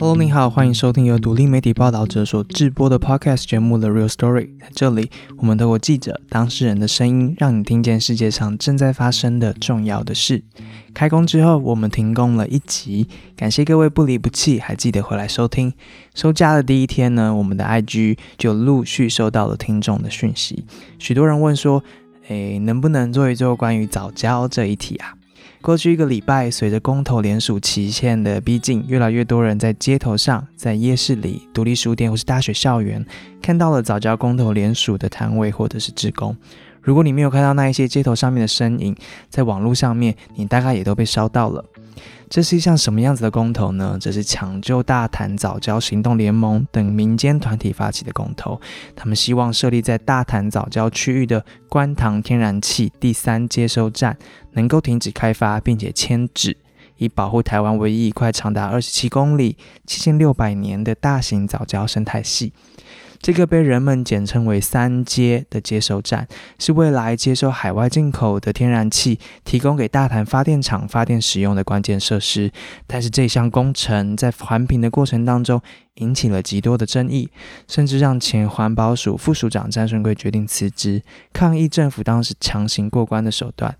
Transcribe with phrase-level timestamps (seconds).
[0.00, 4.46] Hello，你好，欢迎收听由独立媒体报道者所制播的 Podcast 节目《The Real Story》。
[4.60, 10.42] 在这里，我们透过记者、当事人的声音，让你听见世界上正在发生的重要的事。
[10.92, 13.06] 开工之后，我们停工了一集，
[13.36, 15.72] 感谢各位不离不弃，还记得回来收听。
[16.14, 20.64] 收假的第一天呢，我们的 IG 就陆续收到了听众的讯息，
[20.98, 21.84] 许多人问说
[22.28, 25.14] ：“诶，能不能做一做关于早教这一题啊？”
[25.60, 33.04] 过去一个礼拜，随着公投联署期限的逼近，越来越多人在街头上、在夜市里、独立书店或是大学校园，
[33.42, 36.36] 看到了早教公投联署的摊位或者是职工。
[36.80, 38.94] 如果你没有看到那一些街头上面的身影，
[39.28, 41.64] 在网络上面，你大概也都被烧到了。
[42.30, 43.96] 这是一项什么样子的公投呢？
[44.00, 48.60] 这是抢救大潭早教行动联盟等民间团体发起的公投。
[48.94, 54.16] 他们希望设立在大潭早教区域的观塘天然气第三接收站
[54.52, 56.56] 能够停止开发，并且迁址，
[56.98, 62.52] 以保护台湾唯一一块长达二十七公里、七千六百年的大型早教生态系。
[63.20, 66.26] 这个被人们简称为“三阶”的接收站，
[66.58, 72.50] 是未来接收海外进口的天然气，提供给大潭发电厂发电使用的关键设施。
[72.86, 75.60] 但是这项工程在环评的过程当中
[75.96, 77.28] 引起了极多的争议，
[77.66, 81.02] 甚至让前环保署副署长詹顺贵决定辞职，
[81.32, 83.76] 抗议政府当时强行过关的手段。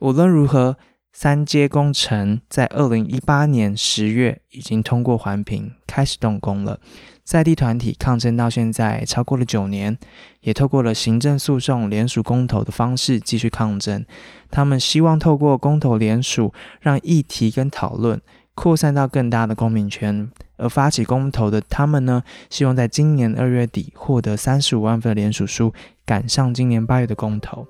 [0.00, 0.76] 无论如何，
[1.18, 6.78] 三阶工程在二零一八年十月已经通过环评，开始动工了。
[7.24, 9.96] 在地团体抗争到现在超过了九年，
[10.42, 14.04] 也透过了行政诉讼、联署公投的方式继续抗争。
[14.50, 18.20] 他们希望透过公投联署，让议题跟讨论
[18.54, 20.30] 扩散到更大的公民圈。
[20.58, 25.72] 而发起公投的他们呢，希望在今年二月底获得三十五万份联署书，
[26.04, 27.66] 赶上今年八月的公投。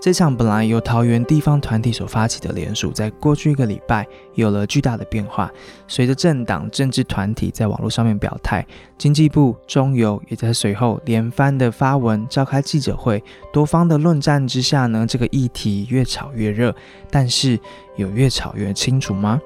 [0.00, 5.52] 这场本来由桃园地方团体所发起的联署，在过去一个礼拜有了巨大的变化。
[5.86, 8.66] 随着政党、政治团体在网络上面表态，
[8.96, 13.22] 经济部、中油也在随后连番的发文、召开记者会，
[13.52, 16.74] 多方的论战之下呢，这个议题越炒越热。
[17.10, 17.60] 但是
[17.96, 19.38] 有越炒越清楚吗？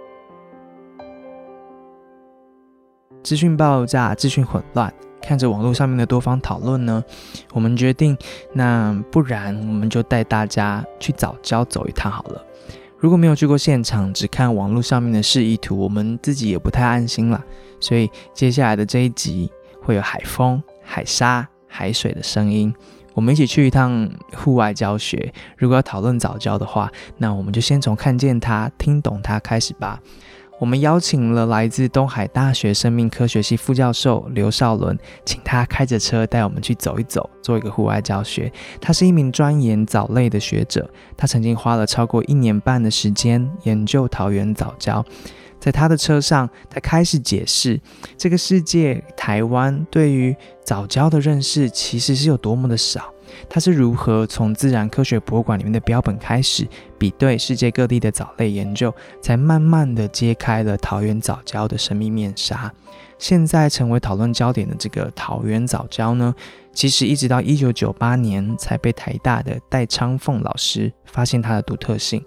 [3.24, 4.94] 资讯爆炸，资讯混乱。
[5.24, 7.02] 看着网络上面的多方讨论呢，
[7.52, 8.16] 我们决定，
[8.52, 12.44] 那不然我们就带大家去早教走一趟好了。
[12.98, 17.42] 如果没有去过现场，只看网络上面的示意图，我们自己也不太安心了。
[17.80, 19.50] 所以接下来的这一集
[19.82, 22.74] 会有海风、海沙、海水的声音，
[23.14, 25.32] 我们一起去一趟户外教学。
[25.56, 30.00] 如果要讨论早教的话，那我们就先从看见它、听懂它开始吧。
[30.64, 38.50] 我们邀请了来自东海大学生命科学系副教授刘少伦，请他开着车带我们去走一走，做一个户外教学。
[38.80, 40.88] 他是一名钻研藻类的学者，
[41.18, 45.04] 他曾经花了超过一年半的时间研究桃园藻礁。
[45.60, 47.78] 在他的车上，他开始解释
[48.16, 53.13] 这个世界台湾对于藻礁的认识其实是有多么的少。
[53.48, 56.66] 他是如何从自然科学博物馆里面的标本开始，
[56.98, 62.72] 比对世界各地的藻类研究，才慢慢的揭开了桃园藻礁的神秘面纱。
[63.16, 66.34] 现在成为讨论焦点的这个桃园藻礁呢，
[66.72, 72.22] 其实一直到一九九八年才被台大的戴昌凤老师发现它的独特性。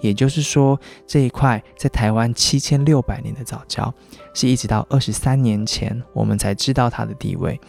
[0.00, 3.92] 也就是说，这一块在台湾七千六百年的藻礁，
[4.34, 7.60] 是一直到二十三年前我们才知道它的地位。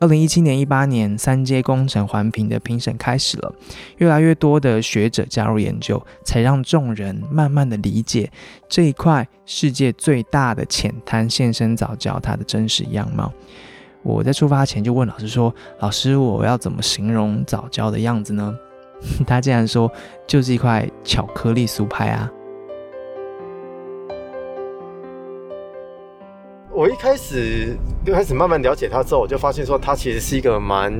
[0.00, 3.52] 二零一七年、一八年，三阶工程环评的评审开始了，
[3.96, 8.30] 越来越多的学者加入研究，才让众人慢慢的理解
[8.68, 13.32] 这一块世界最大的浅滩现身早教它的真实样貌。
[14.04, 18.56] 我在出发前就问老师说：“老师，我要怎么形容早教的样子呢？”
[19.26, 19.90] 他竟然说
[20.28, 22.30] ：“就是一块巧克力酥派啊。”
[26.78, 30.92] 我一开始就开始慢慢了解它之后，我就发现说它其实是一个蛮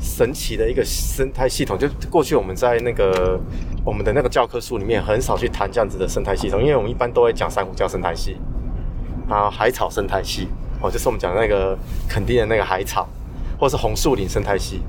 [0.00, 1.78] 神奇的一个生态系统。
[1.78, 3.38] 就过去我们在那个
[3.84, 8.36] 我们的那个教科书里面很少去谈这样子的生态系统，因为我们一般都会讲珊瑚礁生态系
[9.28, 10.48] 啊、海草生态系，
[10.80, 13.08] 哦，就是我们讲那个垦丁的那个海草，
[13.56, 14.80] 或是红树林生态系，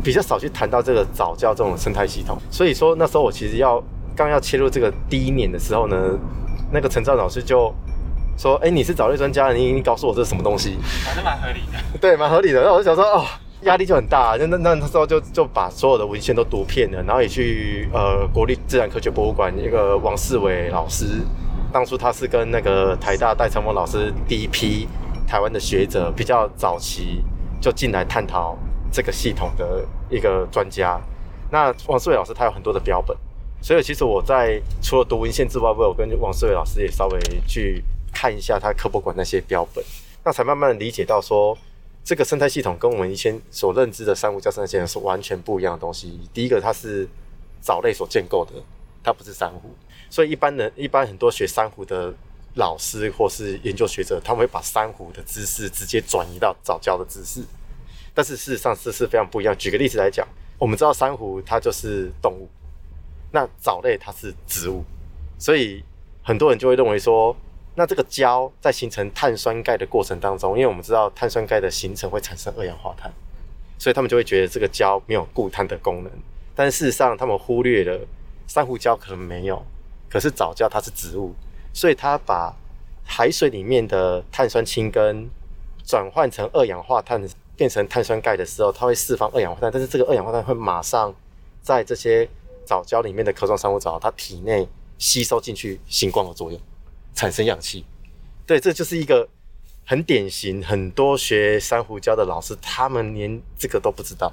[0.00, 2.38] 比较少去谈到这个藻礁这种生态系统。
[2.52, 3.82] 所以说那时候我其实要
[4.14, 5.96] 刚要切入这个第一年的时候呢，
[6.70, 7.74] 那个陈照老师就。
[8.36, 10.76] 说，哎，你是藻类专家，你你告诉我这是什么东西？
[11.04, 11.78] 反正蛮合理的。
[12.00, 12.62] 对，蛮合理的。
[12.62, 13.24] 那我就想说，哦，
[13.62, 14.36] 压力就很大。
[14.40, 21.20] 那那那时候就就把所有的文献都读遍了，然后也去呃国立自然科学博物馆一个王世伟老师，
[21.72, 24.88] 当初他是跟那个台大戴长峰老师第一批
[25.26, 27.22] 台湾的学者比较早期
[27.60, 28.56] 就进来探讨
[28.90, 31.00] 这个系统的一个专家。
[31.50, 33.16] 那王世伟老师他有很多的标本，
[33.60, 39.84] 所以其实我在除了读文献之外，我有跟王世伟老师也稍微去看一下他科博馆那些标本，
[40.24, 41.56] 那才慢慢的理解到说，
[42.04, 46.20] 这个生态系统跟我们以前所认知的珊瑚礁生态系统是完全不一样的东西。
[46.32, 47.08] 第一个，它是
[47.60, 48.52] 藻类所建构的，
[49.02, 49.70] 它不是珊瑚，
[50.10, 52.14] 所以一般人一般很多学珊瑚的
[52.54, 57.42] 老师或是研究学者，他们会把珊瑚的知识直接转移到藻礁的知识，
[58.14, 59.56] 但是事实上这是非常不一样。
[59.56, 60.26] 举个例子来讲。
[60.58, 62.48] 我们知道珊瑚它就是动物，
[63.32, 64.84] 那藻类它是植物，
[65.36, 65.82] 所以
[66.22, 67.36] 很多人就会认为说，
[67.74, 73.12] 那这个胶在形成碳酸钙的过程当中，因为我们知道碳酸钙的形成会产生二氧化碳，
[73.78, 76.12] 所以他们就会觉得这个胶没有固碳的功能。
[76.54, 77.98] 但事实上，他们忽略了
[78.46, 79.64] 珊瑚礁可能没有，
[80.10, 81.34] 可是藻礁它是植物，
[81.72, 82.54] 所以它把
[83.04, 85.28] 海水里面的碳酸氢根
[85.84, 87.22] 转换成二氧化碳。
[87.54, 91.14] 变成碳酸钙的时候，它会释放二氧化碳，但是这个二氧化碳会马上
[91.60, 92.26] 在这些
[92.64, 94.66] 藻礁里面的壳状珊瑚藻，它体内
[94.98, 96.58] 吸收进去星光的作用，
[97.14, 97.84] 产生氧气。
[98.46, 99.28] 对，这就是一个
[99.84, 104.32] 很典型，很多学珊瑚礁的老师，他们连这个都不知道。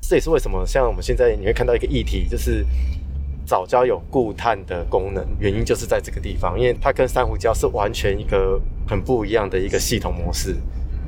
[0.00, 2.64] 这也是为什么，像我们现在你会看到一个议题，就是
[3.44, 10.54] 藻礁有固碳的功能，原因就是在这个地方，因为它跟珊瑚礁是完全一个很不一样的一个系统模式。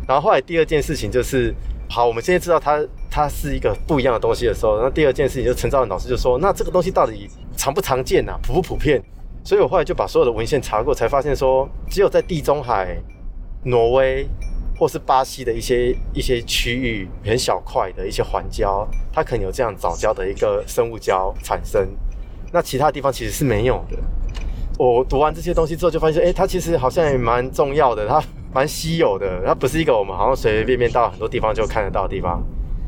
[0.06, 1.54] 然后后来第二件事情就是，
[1.88, 9.02] 好，我们现在知道它它是一个不一样的东西的时候，那第二件事情就陈兆文老师就说，那这个东西到底常不常见呐，普不普遍？
[9.48, 12.94] 所以我后来就把所有的文献查过，才发现说，只有在地中海、
[13.64, 14.28] 挪威
[14.78, 21.88] 或是巴西的一些一些区域很小块的一些环礁，它可能有这样藻礁的一个生物礁产生，
[22.52, 23.96] 那其他地方其实是没有的。
[24.78, 28.22] 我读完这些东西之后，就发现，哎，它其实好像也蛮重要的，它。
[28.52, 32.42] 蛮稀有的，它不是一个我们好像随随便便到很多地方就看得到的地方，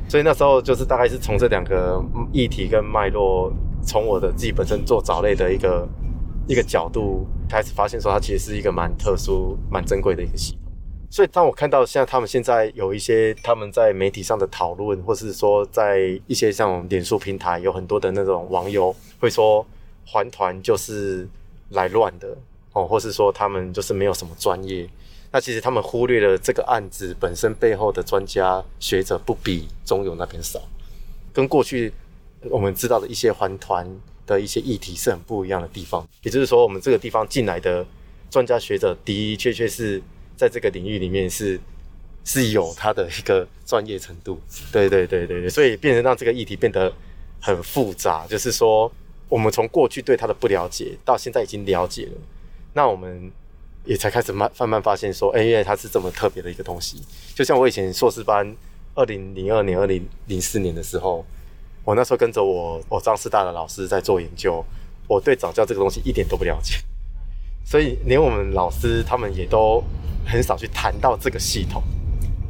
[0.08, 2.02] 所以那时候就是大概是从这两个
[2.32, 3.52] 议题跟脉络，
[3.82, 5.86] 从我的自己本身做藻类的一个
[6.50, 10.60] 一个角度开始发现，说它其实是一个蛮特殊、蛮珍贵的一个系统。
[11.08, 19.64] 所以当我看到像他们现在有一些他们在媒体上的讨论，或是说在一些像脸书平台有很多的那种网友会说
[20.04, 21.24] 环团就是
[21.68, 22.36] 来乱的
[22.72, 24.88] 哦，或是说他们就是没有什么专业。
[25.30, 30.60] 那其实他们忽略了这个案子本身背后的专家学者不比中游那边少，
[31.32, 31.92] 跟过去
[32.50, 33.86] 我们知道的一些环团
[34.34, 36.06] 的一些议题是很不一样的地方。
[36.22, 37.84] 也就是说，我们这个地方进来的
[38.30, 40.00] 专家学者的的确确是
[40.36, 41.60] 在这个领域里面是
[42.24, 44.40] 是有他的一个专业程度。
[44.72, 46.92] 对对对对对，所以变成让这个议题变得
[47.40, 48.26] 很复杂。
[48.26, 48.90] 就是说，
[49.28, 52.12] 我们从过去对他的不了解，到现在已经了解了，
[52.72, 53.30] 那我们。
[53.86, 57.02] 也才开始慢慢慢发现说，哎，原来它是这么特别的一个东西。
[57.34, 58.54] 就像我以前硕士班，
[58.94, 61.24] 二零零二年、二零零四年的时候，
[61.84, 64.64] 我那时候跟着我我张师大的老师在做研究，
[65.08, 66.76] 我对早教这个东西一点都不了解，
[67.64, 69.82] 所以连我们老师他们也都
[70.26, 71.82] 很少去谈到这个系统。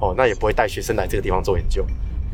[0.01, 1.85] 哦，那也不会带学生来这个地方做研究，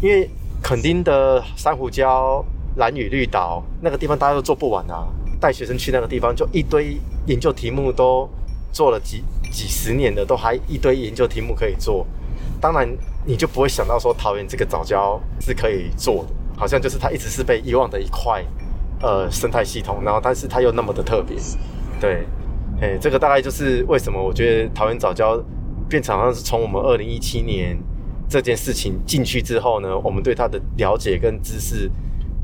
[0.00, 0.28] 因为
[0.62, 2.44] 垦丁的珊瑚礁、
[2.76, 5.08] 蓝屿绿岛那个地方大家都做不完啊，
[5.40, 6.96] 带学生去那个地方就一堆
[7.26, 8.28] 研究题目都。
[8.72, 12.06] 做了几几十年的，都还一堆研究题目可以做。
[12.60, 12.86] 当然，
[13.24, 18.44] 你就不会想到说桃园这个早教是可以做的，好像就是它一直是被遗忘的一块
[19.00, 20.02] 呃生态系统。
[20.04, 21.36] 然后，但是它又那么的特别，
[22.00, 22.26] 对，
[22.80, 25.42] 哎，这个大概就是为什么我觉得桃园早教
[25.88, 27.76] 变成好像是从我们二零一七年
[28.28, 31.90] 这件事情进去之后呢，我们对它的了解跟知识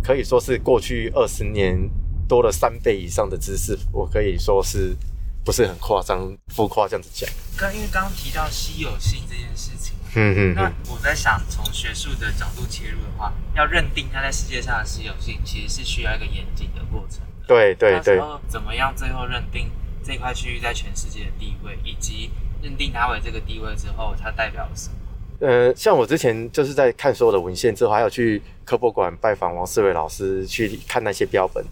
[0.03, 1.91] 可以说是过去二十年
[2.29, 4.97] 多了三倍以上的知识，我可以说是。
[5.45, 7.29] 不是很夸张、浮夸这样子讲。
[7.57, 17.21] 刚因为刚提到稀有性这件事情，嗯嗯，那我在想，从学术的角度切入的话，要认定它在世界上的稀有性，其实是需要一个严谨的过程。
[17.47, 18.17] 对对对。
[18.17, 19.71] 然后怎么样最后认定
[20.05, 22.31] 这块区域在全世界的地位，以及
[22.63, 24.95] 认定它为这个地位之后，它代表了什么？
[25.41, 31.65] 呃，像我之前就是在看所有的文献之后，还有去科博馆拜访王世伟老师，去看那些标本，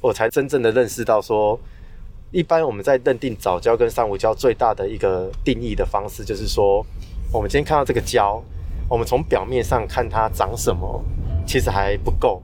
[0.00, 1.58] 我才真正的认识到说。
[2.30, 6.84] 一般我们在认定藻礁跟珊瑚礁最大的一个定义的方式，就是说，
[7.30, 8.40] 我们今天看到这个礁，
[8.88, 11.04] 我们从表面上看它长什么，
[11.46, 12.42] 其实还不够。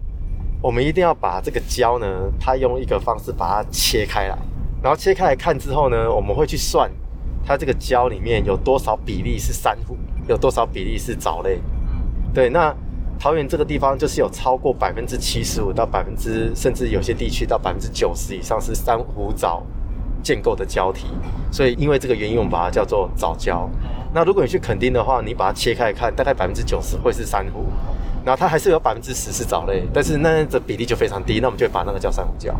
[0.61, 2.07] 我们一定要把这个礁呢，
[2.39, 4.39] 它用一个方式把它切开来，
[4.83, 6.91] 然后切开来看之后呢，我们会去算
[7.47, 9.97] 它这个礁里面有多少比例是珊瑚，
[10.29, 11.61] 有多少比例是藻类。
[12.33, 12.75] 对，那。
[13.17, 19.63] 桃园这个地方就是有超过百分之七十五到百分之，甚至有些地区到百分之九十以上是珊瑚藻
[20.21, 21.07] 建构的礁体，
[21.51, 23.69] 所以因为这个原因，我们把它叫做藻礁。
[24.15, 27.65] 那如果你去垦丁的话，你把它切开看，大概百分之九十会是珊瑚，
[28.25, 32.55] 然后它还是有百分之十是藻类，但是那的比例就非常低，那我们就会把那个叫珊瑚礁。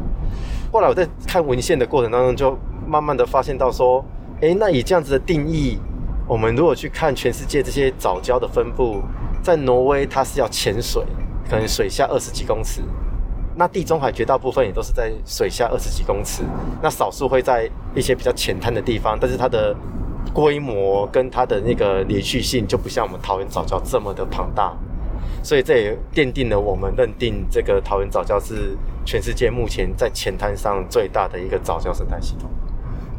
[0.73, 4.05] 后来我在看文献的过程当中，就慢慢的发现到说，
[4.41, 5.79] 诶，那以这样子的定义，
[6.27, 9.01] 我们如果去看全世界这些藻礁的分布，
[9.41, 11.05] 在挪威它是要潜水，
[11.49, 12.83] 可能水下二十几公尺。
[13.55, 16.43] 那地中海绝大部分也都是在水下二十几公尺，
[16.83, 19.73] 那少数会在一些比较浅滩的地方，但是它的
[20.33, 24.77] 规模跟它的那个连续性就不像我们桃园早教这么的庞大，
[25.43, 32.51] 所以这也奠定了我们认定这个桃园早教是全世界目前在浅滩上最大的一个早教生态系统。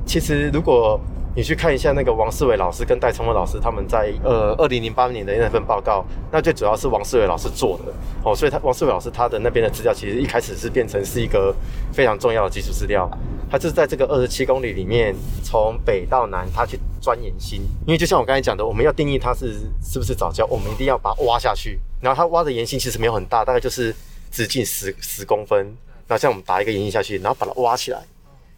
[0.05, 0.99] 其实如果
[1.35, 7.91] 你去看一下那个王世伟老师跟戴崇文老师他们在呃二零零八年的那份报告，那最主要是王世伟老师做的
[8.23, 11.53] 哦，所以他王世伟老师他的那边的资料其实一开始是变成是一个
[11.91, 13.09] 非常重要的基础资料，
[13.51, 15.13] 他就是在这个二十七公里里面
[15.43, 23.93] 从北到南他去钻岩心，因为就像我刚才讲的，我们要定义它是是不是早教，我们一定要把它挖下去，然后他挖的岩心其实没有很大，大概就是
[24.31, 25.59] 直径十十公分，
[26.07, 27.99] 然后像我们打一个岩心下去，然后把它挖起来，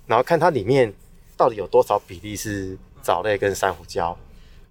[0.05, 0.93] 然后看它里面。
[1.38, 4.15] 到底有多少比例是藻类跟珊瑚礁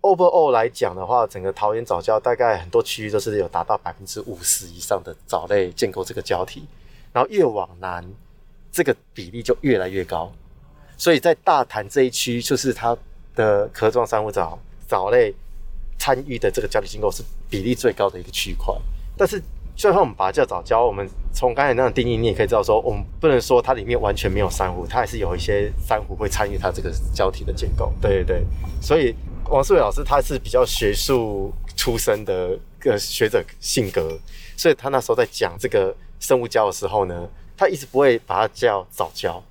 [0.02, 6.64] ？Overall 来讲的话，整个桃园藻礁大概很多区域都是有达到百分之五十以上的藻类建构这个礁体，
[7.12, 8.04] 然后越往南，
[8.70, 10.30] 这个比例就越来越高。
[10.99, 12.96] 所以在大潭这一区，就是它
[13.35, 14.58] 的壳状珊瑚藻
[14.88, 15.32] 藻类
[15.99, 18.75] 参与的这个礁体结构是比例最高的一个区块，
[19.16, 19.40] 但是。
[19.76, 27.92] 最后我们把它叫早教，我们从刚才那样定义，你也可以知道说，我们不能说它里面完全没有珊瑚，它还是有一些珊瑚会参与它这个胶体的结构。
[28.00, 28.47] 对对对，
[28.80, 29.14] 所以
[29.50, 34.18] 王世伟老师他是比较学术出身的个学者性格，
[34.56, 39.42] 所以他那时候在讲这个生物胶的时候呢，他一直不会把它叫早胶，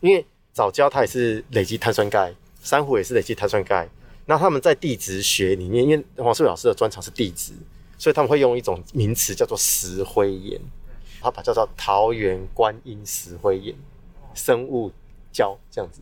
[0.00, 3.88] 因为早胶它也是累积碳酸钙，珊瑚也是累积碳酸钙。
[4.26, 7.52] 那他们在地质学里面，因为王世伟老师的专长是地质。
[8.02, 10.60] 所以他们会用一种名词叫做石灰岩，
[11.20, 13.72] 他把叫做桃园观音石灰岩
[14.34, 14.90] 生物
[15.30, 16.00] 胶这样子，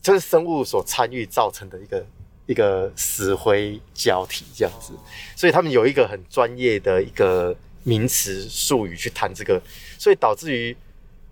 [0.00, 2.06] 这是生物所参与造成的一个
[2.46, 4.92] 一个石灰胶体这样子，
[5.34, 9.60] 所以他们有一个很专业的一个名词术语去谈这个，
[9.98, 10.76] 所以导致于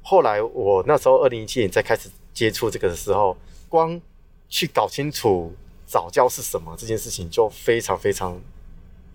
[0.02, 3.37] 后来我那时候二零一七年在开始接触这个的时候，
[3.69, 4.00] 光
[4.49, 5.55] 去搞清楚
[5.87, 8.37] 早教是什么这件事情就非常非常。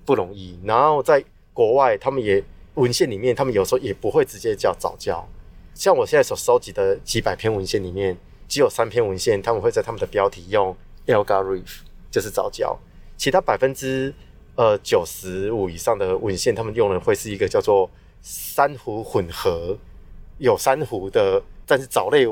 [0.06, 0.60] 不容易。
[0.64, 2.44] 然后在国外，他们也
[2.76, 5.28] 文献里面，他们有时候也不会直接叫早教。
[5.74, 8.16] 像我现在所收集的几百篇文献里面，
[8.48, 10.76] 只有三篇文献，他们会在他们的标题用
[11.08, 11.80] Elga Reef
[12.12, 12.78] 就是早教。
[13.18, 14.14] 其他百分之
[14.56, 17.90] 呃九十五以上的文献，他们用的会是一个叫做
[18.22, 19.78] 珊瑚混合，
[20.38, 22.28] 有珊瑚的，但是藻类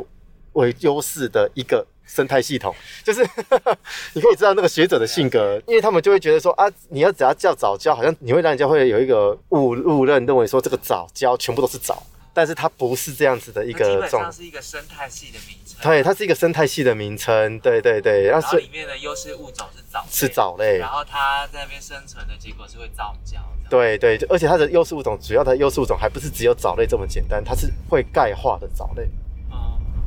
[0.53, 1.87] 为优势的一个。
[2.05, 3.21] 生态系统就是
[4.13, 13.85] 你可以知道那个学者的性格，因为他们就会觉得说啊，你要只要叫藻礁，好像你会让人家会有一个误误认，认为说这个藻礁全部都是藻，但是它不是这样子的一个。
[13.85, 15.79] 基本上是一个生态系的名称。
[15.81, 17.59] 对，它是一个生态系的名称。
[17.59, 20.77] 对对对，然后里面的优势物种是藻，是藻类。
[20.77, 23.37] 然后它在那边生存的结果是会造礁。
[23.69, 29.09] 对对，而且它的优势物种，主要的优势物种还不是只有藻类这么简单，它是会钙化的藻类。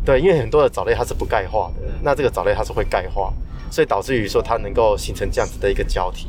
[0.07, 3.35] 对，因为很多的藻类它是不钙化的，那这个藻类它是会钙化，
[3.73, 6.29] 所以导致于说它能够形成这样子的一个胶体。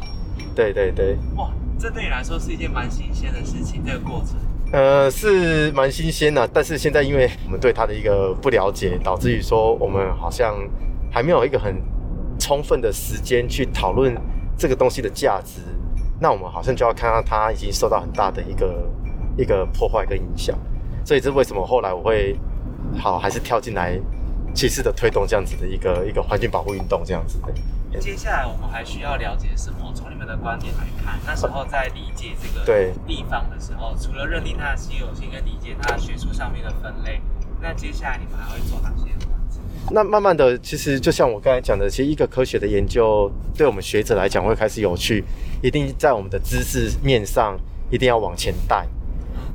[0.55, 1.15] 对对对。
[1.35, 4.35] 哇，这对你来说是一件蛮新鲜的事情，这个过程。
[4.71, 10.57] 呃，是蛮新鲜的，但是现在因为我们对它的一个不了解，导致于说我们好像
[11.11, 11.75] 还没有一个很
[12.39, 14.13] 充分的时间去讨论
[14.57, 15.61] 这个东西的价值，
[16.19, 18.89] 那我们好像就要看到它已经受到很大的一个
[19.37, 20.57] 一个破坏跟影响，
[21.05, 22.35] 所以这为什么后来我会。
[22.97, 23.99] 好，还是跳进来，
[24.53, 27.53] 其次的推动这样子的一个一个环境保护运动这样子的。
[27.99, 29.91] 接下来我们还需要了解什么？
[29.95, 37.21] 从你们的观点来看，那时候在理解这个地方的时候，除了认定它的稀有性跟理解它学术上面的分类，
[37.61, 39.09] 那接下来你们还会做哪些
[39.89, 45.23] 那慢慢的，其实就像我刚才讲的，其实一个科学的研究，对我们学者来讲会开始有趣，
[45.63, 47.57] 一定在我们的知识面上
[47.89, 48.85] 一定要往前带。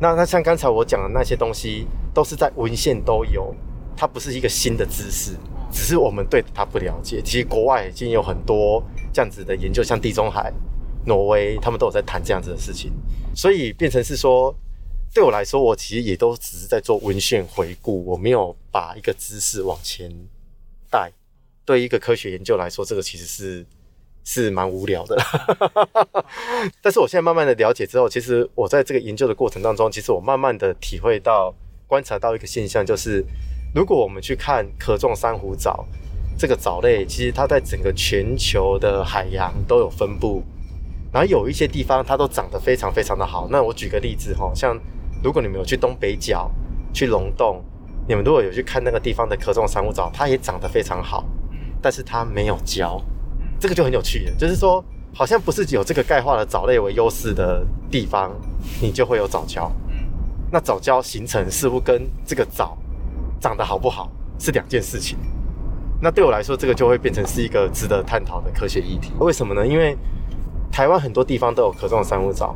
[0.01, 1.87] 那那像刚才我讲的那些东西。
[2.15, 3.55] 都是在文献都有，
[3.97, 5.33] 它不是一个新的知识，
[5.73, 7.23] 只是我们对它不了解。
[7.23, 10.53] 其实国外已经有很多这样子的研究，像地中海、
[11.07, 12.93] 挪威，他们都有在谈这样子的事情。
[13.35, 14.55] 所以变成是说，
[15.15, 20.11] 对我来说，我其实也都只是在做文献回顾，我没有把一个知识往前
[20.91, 21.11] 带。
[21.65, 23.65] 对一个科学研究来说，这个其实是
[24.25, 25.17] 是蛮无聊的。
[26.83, 31.55] 但是我现在慢慢的了解之后，其实我在这个研究的过程当中，其实我慢慢的体会到。
[31.93, 33.23] 观察到一个现象，就是
[33.75, 35.85] 如果我们去看壳状珊瑚藻
[36.39, 40.43] 这个藻类，其实它在整个全球的海洋都有分布，
[41.13, 43.47] 然后有一些地方它都长得非常非常的好。
[43.51, 44.75] 那我举个例子哈，像
[45.23, 46.51] 如果你们有去东北角、
[46.95, 47.63] 去龙洞，
[48.09, 51.23] 你们如果有去看那个地方的壳状珊瑚藻，它也长得非常好，
[51.83, 52.99] 但是它没有胶，
[53.61, 54.83] 这个就很有趣，就是说
[55.15, 58.33] 好像不是有这个钙化的藻类为优势的地方，
[58.81, 59.71] 你就会有藻胶。
[60.53, 62.77] 那藻胶形成似乎跟这个藻
[63.41, 65.19] 长得好不好是两件事情。
[65.99, 69.13] 那对我来说，这个就会变成是一个值得探讨的科学议题。
[69.19, 69.67] 为什么呢？
[69.67, 69.97] 因为
[70.71, 72.55] 台湾很多地方都有壳状珊瑚藻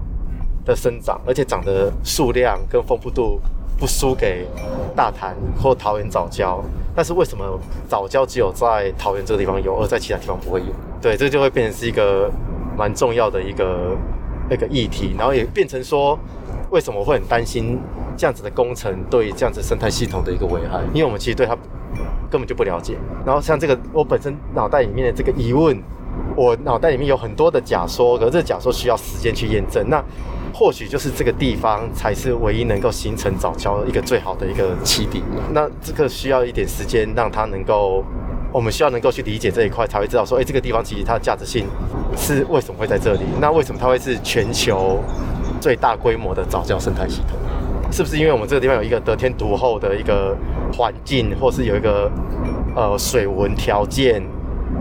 [0.64, 3.40] 的生长，而且长的数量跟丰富度
[3.78, 4.46] 不输给
[4.94, 6.60] 大潭或桃园藻礁。
[6.94, 10.66] 但是为什么藻礁只有在桃园这个地方有，而在其他地方不会有？
[11.00, 12.30] 对，这就会变成是一个
[12.76, 13.96] 蛮重要的一个
[14.50, 16.18] 那个议题，然后也变成说，
[16.70, 17.78] 为什么会很担心
[18.16, 20.80] 这样子的工程对这样子生态系统的一个危害？
[20.92, 21.56] 因为我们其实对它。
[22.28, 22.96] 根本就不了解。
[23.24, 25.80] 然后像这个，我本身脑袋里面的这个疑问，
[26.34, 29.88] 我脑袋里面有很多的假说，可是这假说需要时间去验证。
[29.88, 30.04] 那
[30.52, 35.22] 或许就是这个地方才是唯一能够形成早教一个最好的一个起点。
[35.54, 38.04] 那这个需要一点时间，让它能够，
[38.52, 41.66] 我们需要能够去理解这一块，才会知道说，哎，这个地方其实它的价值性
[42.16, 43.20] 是为什么会在这里？
[43.40, 44.98] 那为什么它会是全球
[45.60, 47.38] 最大规模的早教生态系统？
[47.92, 50.36] 是不是因为我们这个地方有一个得天独厚的一个
[50.72, 52.10] 环境，或是有一个
[52.74, 54.22] 呃水文条件，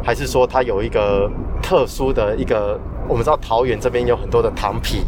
[0.03, 1.29] 还是说它有一个
[1.61, 2.79] 特殊的一个？
[3.07, 5.03] 我们知道桃园这边有很多的糖皮，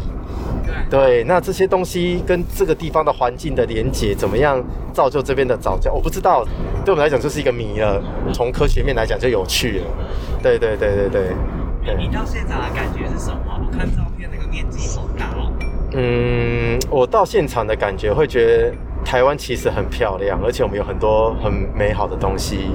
[0.88, 5.92] 对，那这些东西跟这个地方的环境的连接怎么样造就这边的早教？
[5.92, 6.46] 我不知道，
[6.84, 8.00] 对我们来讲就是一个谜了。
[8.32, 9.86] 从科学面来讲就有趣了。
[10.40, 11.96] 对对对对对。
[11.98, 13.40] 你到现场的感觉是什么？
[13.66, 15.50] 我看照片那个面积好大哦。
[16.00, 18.72] 嗯，我到现场的感觉会觉得
[19.04, 22.70] 台湾其实很漂亮，而且我们有很多很美好的东西。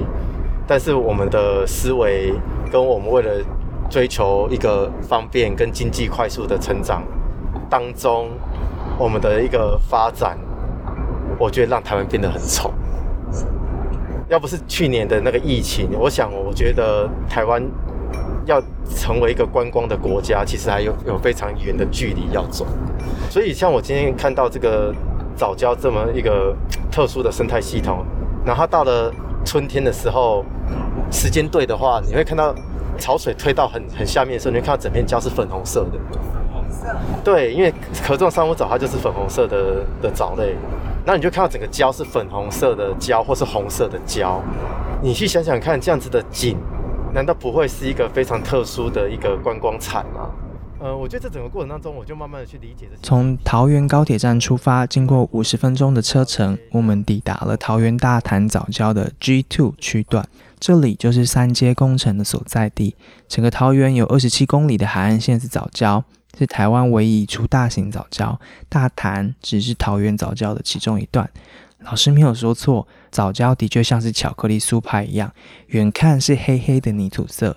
[0.66, 2.34] 但是我们的思维
[2.70, 3.42] 跟我们为了
[3.88, 7.02] 追求一个方便跟经济快速的成长
[7.70, 8.28] 当中，
[8.98, 10.38] 我们的一个发展，
[11.38, 12.74] 我觉得让台湾变得很丑。
[14.28, 17.62] 要不是去年的那个疫情，我想我觉得台湾。
[18.46, 18.62] 要
[18.94, 22.66] 成为一个观光的国家，其实还有有非常远的距离要走。
[23.30, 24.94] 所以，像我今天看到这个
[25.36, 26.54] 藻礁这么一个
[26.90, 28.04] 特殊的生态系统，
[28.44, 29.12] 然后到了
[29.44, 30.44] 春天的时候，
[31.10, 32.54] 时间对的话，你会看到
[32.98, 35.98] 潮水退到很很下面的时候，你会看到整片礁是粉红色的。
[36.52, 36.86] 红色。
[37.24, 37.72] 对，因为
[38.06, 40.54] 壳状珊瑚藻它就是粉红色的的藻类，
[41.04, 44.36] 那你就看到整个礁是粉红色的礁，或是红色的礁。
[45.02, 46.56] 你去想想看，这样子的景。
[47.14, 50.30] 难道不会是一个非常特殊的一个观光产吗？
[50.80, 52.88] 呃，我觉得这整个过程当中，我就慢慢的去理解。
[53.00, 60.26] 从桃园高铁站出发，经过五十分钟的车程，我们抵达了桃园大潭早教的 G Two 区段，
[60.58, 62.96] 这里就是三阶工程的所在地。
[63.28, 66.02] 整个桃园有二十七公里的海岸线是早教，
[66.36, 68.38] 是台湾唯一一处大型早教。
[68.68, 71.30] 大潭只是桃园早教的其中一段。
[71.84, 75.32] 老师没有说错，藻礁的确像是巧克力酥派一样，
[75.68, 77.56] 远看是黑黑的泥土色，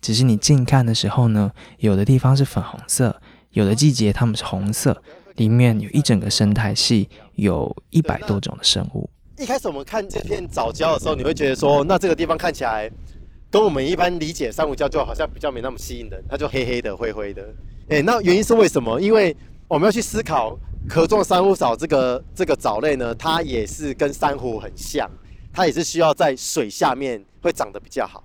[0.00, 3.20] 只是你近看的时候呢，有的地方是粉红色，
[3.52, 5.00] 有的季节它们是红色，
[5.36, 9.08] 里面有一整个生态系，有一百多种的生物。
[9.38, 12.90] 一开始我们看这片藻礁的时候，你会觉得说，那这个地方看起来
[13.48, 17.42] 跟我们一般理解珊瑚礁就好像比较没那么吸引人，它就黑黑的、灰灰的。
[17.90, 19.00] 诶，那原因是为什么？
[19.00, 19.34] 因为
[19.68, 20.58] 我们要去思考。
[20.86, 25.10] 壳状珊瑚藻这个这个藻类呢，它也是跟珊瑚很像，
[25.52, 28.22] 它也是需要在水下面会长得比较好。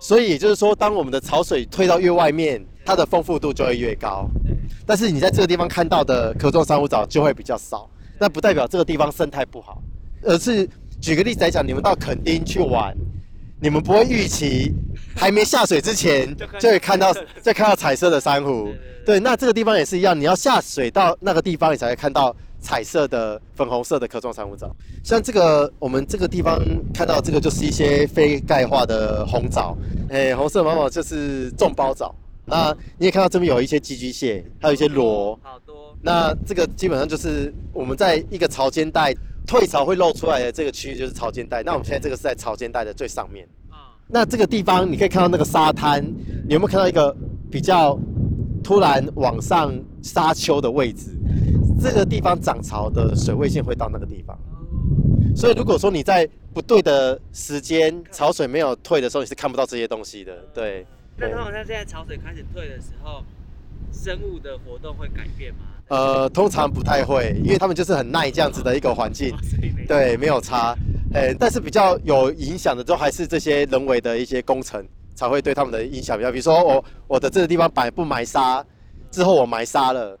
[0.00, 4.26] 所以也就是说，当我们的潮水退到越外面，它的丰富度就会越高。
[4.86, 7.88] 但是你在这个地方看到的壳状珊瑚藻就会比较少。
[8.18, 9.82] 那不代表这个地方生态不好，
[10.22, 10.66] 而是
[11.00, 12.96] 举个例子来讲，你们到垦丁去玩，
[13.60, 14.72] 你们不会预期
[15.16, 18.72] 还没下水之前就会看到就看到彩色的珊瑚。
[19.04, 24.74] 对，那这个地方也是一样，你要下水到那个地方，你才会看到彩色的粉红色的壳状珊瑚藻。
[25.04, 26.60] 像这个，我们这个地方
[26.92, 29.78] 看到这个就是一些非钙化的红藻，
[30.10, 32.14] 哎，红色毛毛就是重包藻。
[32.44, 35.96] 那你也看到这边有一些寄居蟹，还有一些螺，好多。
[36.02, 39.14] 那这个基本上就是我们在一个潮间带
[39.46, 41.62] 退潮会露出来的这个区域就是潮间带。
[41.62, 43.48] 那我们现在这个是在潮间带的最上面。
[43.70, 43.94] 啊。
[44.08, 46.04] 那这个地方你可以看到那个沙滩，
[46.46, 47.16] 你有没有看到一个
[47.50, 47.98] 比较？
[48.64, 51.16] 突然往上沙丘的位置，
[51.80, 54.36] 这个地方涨潮的水位线会到那个地方，
[55.36, 60.36] 所以如果说你在不对的时间，潮水没有退的时候，你是看不到这些东西的。
[60.52, 60.84] 对。
[61.16, 63.22] 那通常像现在潮水开始退的时候，
[63.92, 65.60] 生物的活动会改变吗？
[65.88, 69.32] 呃，通常不太会，因为他们就是很耐这样子的一个环境。
[69.86, 70.74] 对，没有差。
[71.14, 76.32] 哎，但是比较有影响的，都还是这些人为的一些工程才会对他们的影响比较。
[76.32, 78.64] 比如说我我的这个地方摆不埋沙，
[79.10, 80.18] 之后我埋沙了，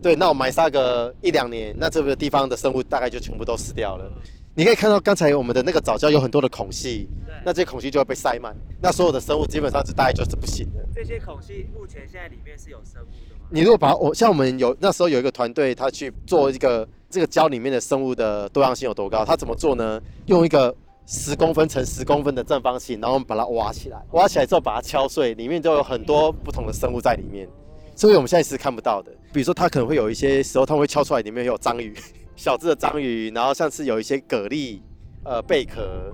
[0.00, 4.10] 对，那我埋沙个一两年，那这个地方的生物大概就全部都死掉了。
[4.54, 7.08] 你可以看到刚才我们的那个藻礁有很多的孔隙，
[7.44, 10.84] 那这些孔隙就会被塞满，那所有的生物基本上是大概就是不行的。
[10.94, 13.27] 这些孔隙目前现在里面是有生物？
[13.50, 19.24] 你如果把我像我们有那时候有一个团队，他去做一个这个礁里面的生物的多样性有多高？
[19.24, 20.00] 他怎么做呢？
[20.26, 20.74] 用一个
[21.06, 27.48] 十公分乘十公分的正方形，然后我们把它挖起来，挖起来之后把它敲碎，里面就有很多不同的生物在里面，
[27.96, 29.10] 所以我们现在是看不到的。
[29.32, 31.94] 比如说它可能会有一些时候，它会敲出来里面有章鱼。
[32.36, 34.78] 小只的章鱼，然后像是有一些蛤蜊、
[35.24, 36.12] 呃贝壳，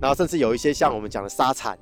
[0.00, 1.76] 然后甚至有一些像我们讲的沙蚕、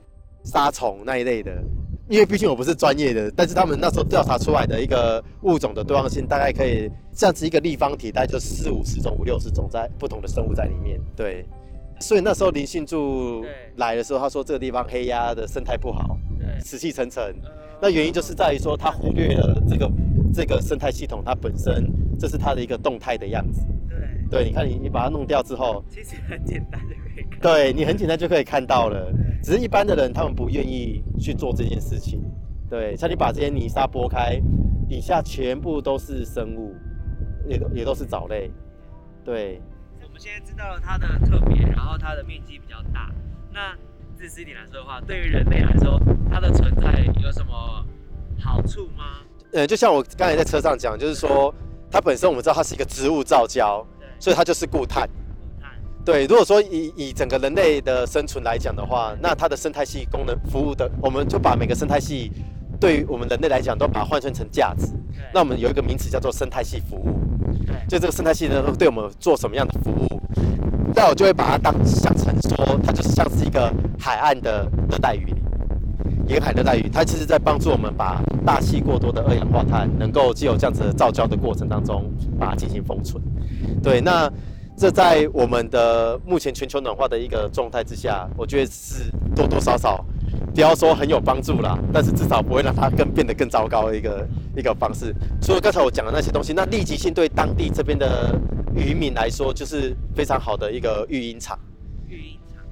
[0.44, 1.62] 沙虫那一类的。
[2.08, 11.00] 因为毕竟我不是专业的，但是他们那时候调查出来的一个物种的多样性，大概可以这样子一个立方体，大概就四五十种、五六十种在不同的生物在里面。
[11.16, 11.46] 对，
[12.00, 13.44] 所以那时候林信柱
[13.76, 16.18] 来的时候，他说这个地方黑鸭的生态不好，
[16.60, 17.34] 死气沉沉。
[17.80, 19.90] 那原因就是在于说他忽略了这个
[20.32, 23.62] 这个生态系统它本身，这是它的一个动态的样子。
[24.30, 27.40] 对，对你看你你把它弄掉之后，其实很简单就可以看。
[27.40, 32.22] 对你很简单就可以看到了，只是一般的人他们不愿意去做这件事情。
[32.68, 34.40] 对，像你把这些泥沙拨开，
[34.88, 36.74] 底下全部都是生物，
[37.48, 38.50] 也都也都是藻类。
[39.24, 39.60] 对。
[40.02, 43.10] 我们现在知道了它的特别，然后它的面积比较大。
[43.52, 43.74] 那
[44.16, 46.00] 自私一点来说的话，对于人类来说，
[46.30, 47.52] 它的存在有什么
[48.38, 49.22] 好处吗？
[49.52, 51.54] 呃，就像我刚才在车上讲，就是说。
[51.90, 53.86] 它本身我们知道它是一个植物造礁，
[54.18, 55.08] 所以它就是固碳。
[56.04, 62.30] 对，如果说以以整个人类的生存来讲的话，那它的生态系功能服务的，我们就把每个生态系
[62.78, 64.88] 对于我们人类来讲都把它换算成价值。
[65.32, 67.18] 那我们有一个名词叫做生态系服务。
[67.88, 70.20] 就这个生态系呢，对我们做什么样的服务？
[70.94, 75.34] 那我就会把它当想成说，它就是像是一个海岸的热带雨林。
[76.26, 83.22] 沿海热带雨，它其实在帮助我们把大气过多的二氧化碳，能够既有这样子的造礁的过程当中，把它进行封存。
[83.82, 84.30] 对，那
[84.76, 90.04] 这在我们的目前全球暖化的一个状态之下，我觉得是多多少少，
[90.52, 95.14] 不要说很有帮助啦，但是至少不会让它更变得更糟糕的一个一个方式。
[95.40, 98.36] 除了刚才我讲的那些东西，那立即性对当地这边的
[98.74, 101.58] 渔民来说，就是非常好的一个育婴场。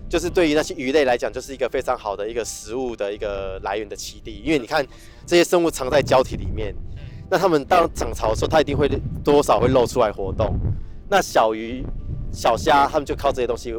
[0.09, 4.43] 就是对于那些鱼类来讲，就是一个非常好的一个食物的一个来源的栖地。
[4.45, 4.85] 因为你看
[5.25, 6.75] 这些生物藏在胶体里面，
[7.31, 8.91] 那它们当涨潮的时候，它一定会
[9.25, 10.59] 多少会露出来活动。
[11.13, 11.85] 那小鱼、
[12.33, 13.75] 小虾，他们就靠这些东西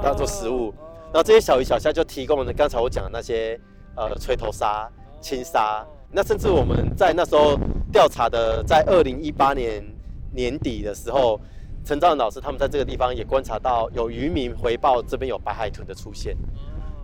[0.00, 0.72] 当做食物。
[1.06, 3.60] 然后这些小鱼、小虾就提供了刚才我讲的那些
[3.96, 4.88] 呃锤头鲨、
[5.20, 5.84] 青鲨。
[6.12, 7.58] 那甚至我们在那时候
[7.92, 9.84] 调查的，在二零一八年
[10.32, 11.40] 年底的时候。
[11.84, 16.36] 陈兆老师他们在这个地方也观察到有渔民回报这边有白海豚的出现，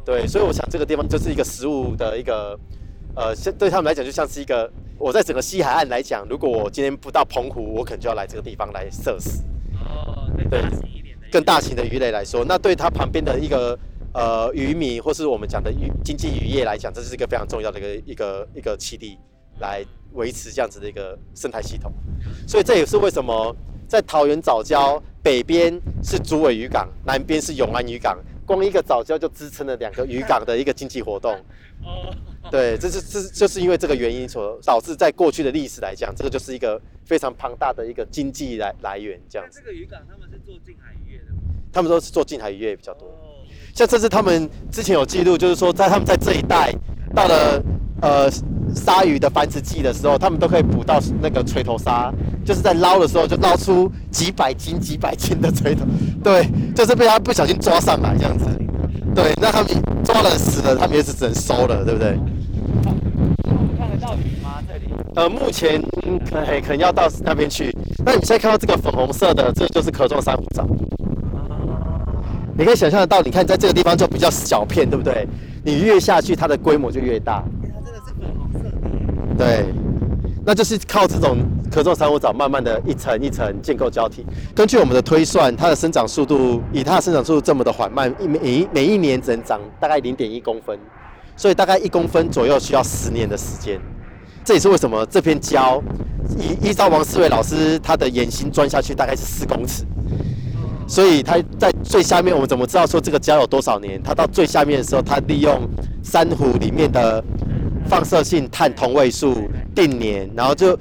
[0.05, 2.57] 对，所以我想这个地方就是一个食物的一个，
[3.19, 9.43] 呃，对他们来讲就像是一个，我在整个西海岸来讲，如果我今天不到澎湖，我可能就要来这个地方来射死。
[9.85, 10.63] 哦，对，
[11.33, 13.77] 更大型的鱼类来说，那对它旁边的一个
[14.15, 19.19] 呃渔民或是我们讲的渔经济渔业来讲，这是一个非常重要的一个一个一个基地，
[19.59, 21.93] 来维持这样子的一个生态系统。
[22.47, 23.55] 所以这也是为什么。
[23.89, 25.73] 在桃园早礁北边
[26.05, 31.35] 是竹尾渔港，南边是永安渔港，光一个早教就支撑了两个渔港的一个经济活动。
[31.85, 32.13] 哦，
[32.51, 39.21] 对，这是这就是因为这个原因所导致，在过去的历史来讲，这个就是一个非常庞大的一个经济来来源。
[39.29, 39.61] 这样子。
[39.61, 41.27] 这个渔港他们是做近海渔业的
[41.71, 43.09] 他们都是做近海渔业比较多。
[43.75, 46.75] 像这次他们之前有记录，就是说在他们在这一带
[47.15, 47.63] 到了。
[48.01, 48.31] 呃，
[48.75, 52.13] 鲨鱼的繁殖季的时候，他们都可以捕到那个锤头鲨，
[52.45, 55.85] 就是在捞的时候就捞出几百斤、几百斤的锤头，
[56.23, 58.47] 对，就是被他不小心抓上来这样子，
[59.15, 59.71] 对，那他们
[60.05, 62.17] 抓了死了，他们也是只能收了，对不对？
[63.77, 64.63] 看得到鱼吗？
[64.69, 64.93] 这里？
[65.17, 65.83] 呃，目前
[66.31, 67.75] 可可能要到那边去。
[68.05, 70.65] 那你现在看到这个粉红色的，这就是壳状珊瑚藻。
[72.57, 75.27] 你可以想象得到，你看在这个地方就比较小片，对不对？
[75.65, 77.43] 你越下去，它的规模就越大。
[79.37, 79.67] 对，
[80.45, 81.39] 那就是靠这种
[81.71, 84.25] 壳状珊瑚藻慢慢的一层一层建构胶体。
[84.55, 90.79] 根据我们的推算，它的生长速度以它的生长速度这么的缓慢，一每每一年只能长大概零点一公分，
[91.37, 93.79] 所以大概一公分左右需要十年的时间。
[94.45, 95.81] 这也是为什么这片胶
[96.39, 99.85] 依依照王思伟老师他的眼型钻下去大概是四公尺，
[100.89, 104.03] 所以它在最下面，我们怎么知道说这个胶有多少年？
[104.03, 105.61] 它到最下面的时候，它利用
[106.03, 107.23] 珊瑚里面的。
[107.89, 110.79] 放射性碳同位素定年，然后就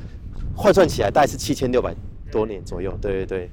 [0.54, 1.96] 换算起来大概是七千六百
[2.30, 2.98] 多年左右。
[3.02, 3.52] 对对对。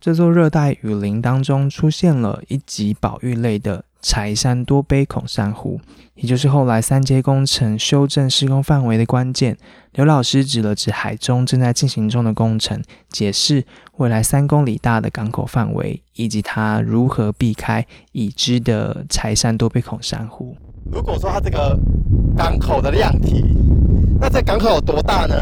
[0.00, 5.80] 这座热带雨林当中出现了一级保育类的柴山多杯孔珊瑚，
[6.14, 9.56] 也就是后来三阶工程修正施工范围的关键。
[9.94, 13.64] 刘老师指了指海中正在进行中的工程，解释
[13.96, 20.56] 未来三公里大的港口范围，以及它如何避开已知的柴山多杯孔珊瑚。
[20.90, 21.78] 如果说它这个
[22.36, 23.44] 港口的量体，
[24.20, 25.34] 那这港口有多大呢？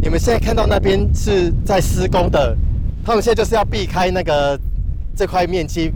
[0.00, 2.56] 你们现在看到那边是在施工的。
[3.04, 4.58] 他们现在就是要避开那个
[5.14, 5.92] 这块面积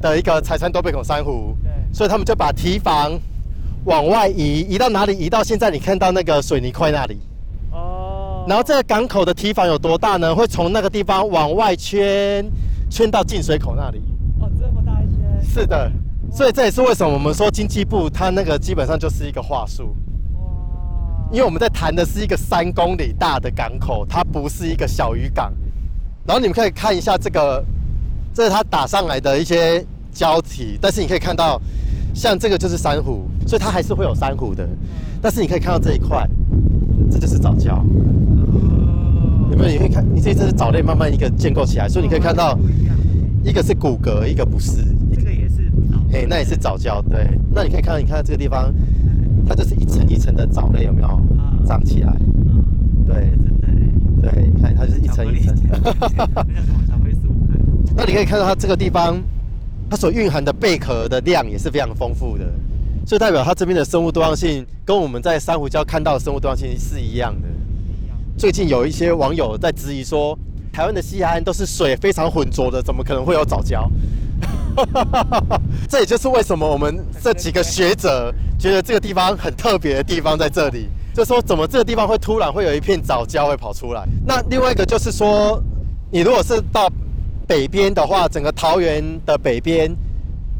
[0.00, 1.54] 的一个财山多贝孔珊瑚，
[1.92, 3.12] 所以他们就把堤防
[3.84, 5.16] 往外移，移到哪里？
[5.16, 7.18] 移到现在你看到那个水泥块那里。
[7.72, 8.46] 哦。
[8.48, 10.34] 然后这个港口的堤防有多大呢？
[10.34, 12.50] 会从那个地方往外圈，
[12.88, 14.00] 圈到进水口那里。
[14.40, 15.44] 哦，这么大一圈。
[15.44, 15.92] 是的，
[16.32, 19.94] 所以这也是为什么我们说经济部它那个基本上就是一个话术。
[21.32, 25.52] 因为我们在谈的是一个三公里大的港口，它不是一个小渔港。
[26.26, 27.64] 然后你们可以看一下这个，
[28.34, 31.60] 这是它打上来的一些胶体，但是你可以看到，
[32.12, 34.68] 像这个就是珊瑚，所以它还是会有珊瑚的。
[35.22, 36.28] 但是你可以看到这一块，
[37.10, 37.80] 这就是藻礁。
[39.52, 39.70] 有没有？
[39.70, 42.58] 你可以看，你这这是藻类慢慢一个建构起来，所以你可以看到，
[43.44, 44.84] 一个是骨骼，一个不是。
[46.28, 47.26] 那也是藻礁，对。
[47.52, 48.74] 那你可以看到，你看到这个地方，
[49.46, 51.08] 它就是一层一层的藻类，有没有
[51.66, 52.12] 长起来？
[53.06, 53.30] 对。
[54.22, 55.56] 对，看它就是一层一层。
[57.96, 59.18] 那你可以看到它这个地方，
[59.88, 62.44] 它所蕴含的贝壳的量也是非常丰富的，
[63.06, 67.48] 所以代表它这边的生物多样性跟我们在珊瑚礁看到的生物多样性是一样的。
[68.36, 70.38] 最近有一些网友在质疑说，
[70.70, 73.88] 台湾的西海岸都是水非常浑浊的，怎么可能会有藻礁？
[75.88, 80.88] 这也就是为什么我们这几个学者觉得这个地方很特别的地方在这里。
[81.12, 84.06] 就说怎么这个地方会突然会有一片藻礁会跑出来？
[84.24, 85.60] 那另外一个就是说，
[86.10, 86.88] 你如果是到
[87.48, 89.90] 北边的话，整个桃园的北边，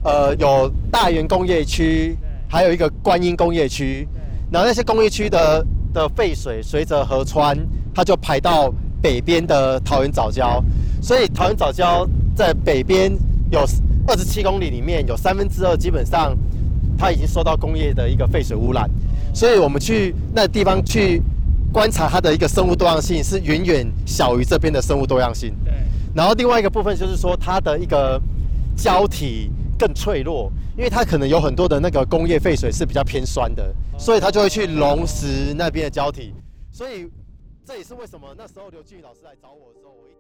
[0.03, 2.17] 呃，有大园工业区，
[2.49, 4.09] 还有一个观音工业区，
[4.51, 7.57] 然后那些工业区的的废水随着河川，
[7.95, 10.61] 它就排到北边的桃园藻礁，
[11.01, 13.13] 所以桃园藻礁在北边
[13.53, 13.65] 有
[14.07, 16.37] 二十七公里里面有三分之二基本上
[16.99, 18.89] 它已经受到工业的一个废水污染。
[19.33, 21.23] 所以，我们去那地方去
[21.73, 25.55] 观察它的一个生物多样性，是远远小于这边的生物多样性。
[25.65, 25.73] 对。
[26.13, 28.21] 然后另外一个部分就是说，它的一个
[28.77, 36.35] 胶体更脆弱，因为它可能有很多的那个工业废水是比较偏酸的，所以它就会去溶蚀那边的胶体。
[36.73, 37.09] 所以
[37.65, 40.15] 这也是为什么那时候刘俊宇老师来找我的时候，我一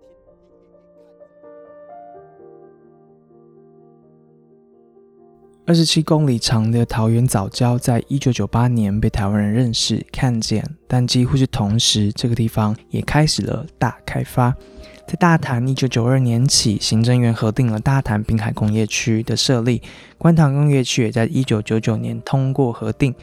[5.70, 14.52] 二十七公里长的桃园早礁，在一九九八年被台湾人认识、看见，但几乎是同时，这个地方也开始了大开发。
[15.06, 19.80] 在大潭一九九二年起，行政院核定了大潭滨海工业区的设立，
[20.18, 23.14] 观塘工业区也在一九九九年通过核定。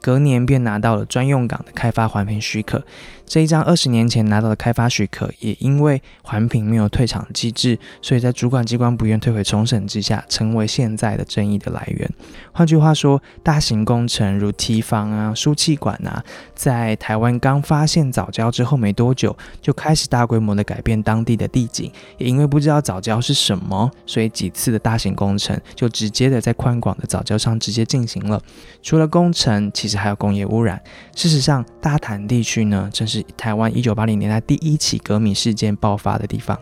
[0.00, 2.82] 隔年便拿到了专用港的开发环评许可。
[3.26, 12.08] 这一张二十年前拿到的开发许可，也因为环评没有退场机制，所以在主管机关不愿退回重审之下，成为现在的争议的来源。
[12.52, 16.22] 换句话说，大型工程如堤防啊、输气管啊，
[16.54, 21.90] 在台湾刚发现早礁之后没多久，就开始大规模的改变当地的地景。
[22.18, 28.40] 也因为不知道早礁是什么，所以几次的大型工程就直接的在宽广的早礁上直接进行了。
[28.84, 30.82] 除了工程，其实还有工业污染。
[31.14, 33.24] 事实上，大潭地区呢，正是。
[33.36, 36.58] 台湾一九八零年代第一起革命事件爆发的地方，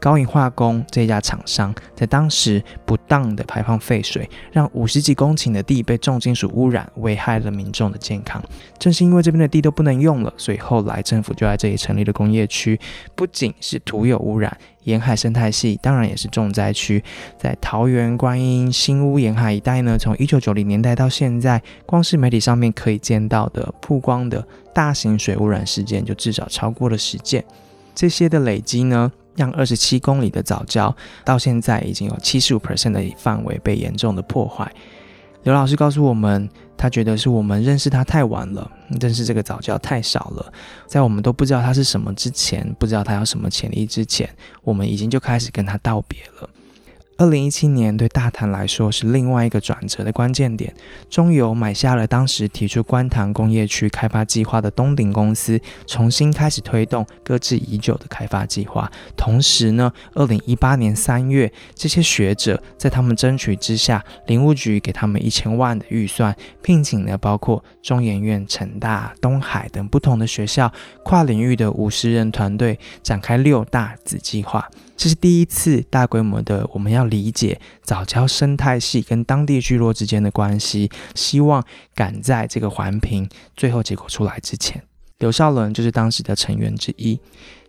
[0.00, 8.42] 高银化工这家厂商在当时不当的排放废水，让五十几公顷的地被重金属污染，危害了民众的健康。
[8.78, 12.78] 正是因为这边的地都不能用了，所以后来政府就在这里成立了工业区。
[13.14, 17.02] 不仅是土有污染，沿海生态系当然也是重灾区。
[17.36, 24.46] 在桃园、观音、新屋沿海一带呢，从一九九零年代到现在，光是媒体上面可以见到的曝光的。
[24.72, 27.44] 大型水污染事件就至少超过了十件，
[27.96, 34.70] 这些的累积呢，让二十七公里的早教到现在已经有七十五 percent 的范围被严重的破坏。
[35.44, 38.68] 刘老师告诉我们，他觉得是我们认识他太晚了，
[39.00, 40.52] 认识这个早教太少了，
[40.86, 44.28] 在我们都不知道他是什么之前，不知道他有什么潜力之前，
[44.62, 46.50] 我们已经就开始跟他道别了。
[47.18, 50.72] 二零一七年对大潭来说是另外一个转折的关键点。
[51.10, 58.88] 中油买下了当时提出观塘工业区开发计划的东鼎公司，重新开始推动搁置已久的开发计划。
[59.16, 74.70] 同时呢，二零一八年三月，这些学者在他们争取之下，林务局给他们一千万的预算，聘请了包括中研院、成大、东海等不同的学校跨领域的五十人团队，展开六大子计划。
[74.98, 84.82] 这是第一次大规模的，我们要理解早教生态系跟当地聚落之间的关系，希望赶在这个环评最后结果出来之前。
[85.18, 87.20] 刘少伦就是当时的成员之一。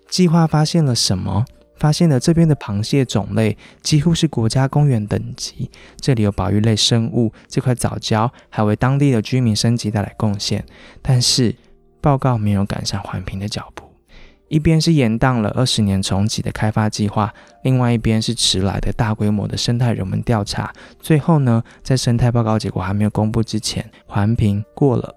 [0.10, 1.46] 计划发现了什么？
[1.78, 5.70] 发现了这边的螃蟹种类几乎是国家公园等级，
[6.02, 10.66] 这里有保育类生物，这块藻礁还为当地的居民升级带来贡献。
[11.04, 11.56] 但是
[12.02, 13.79] 报告没有赶上环评的脚步，
[14.50, 17.34] 一边是延宕了二十年重启的开发计划，
[17.64, 20.74] 另外一边是迟来的大规模的生态人文调查。
[21.00, 25.16] 最后呢，在生态报告结果还没有公布之前，环评过了。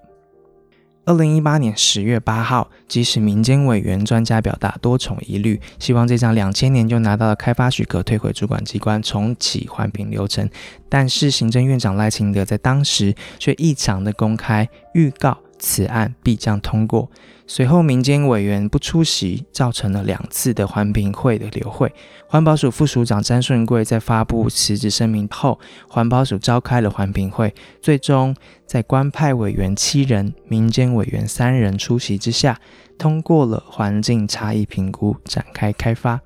[1.05, 10.49] 二零一八年十月八号，即使民间委员、专家表达多重疑虑，希望这张两千年就拿到的开发许可退回主管机关重启环评流程，
[10.88, 15.38] 但是行政院长赖清德在当时却异常的公开预告。
[15.64, 17.09] 此案必将通过。
[17.55, 21.93] 随后，民间委员不出席，造成了两次的环评会的流会。
[22.27, 28.35] 环保署副署长詹顺贵在发布辞职声明后，环保署召开了环评会，最终
[28.65, 32.59] 在官派委员七人、民间委员三人出席之下，
[32.97, 36.23] 通过了环境差异评估，展开开发。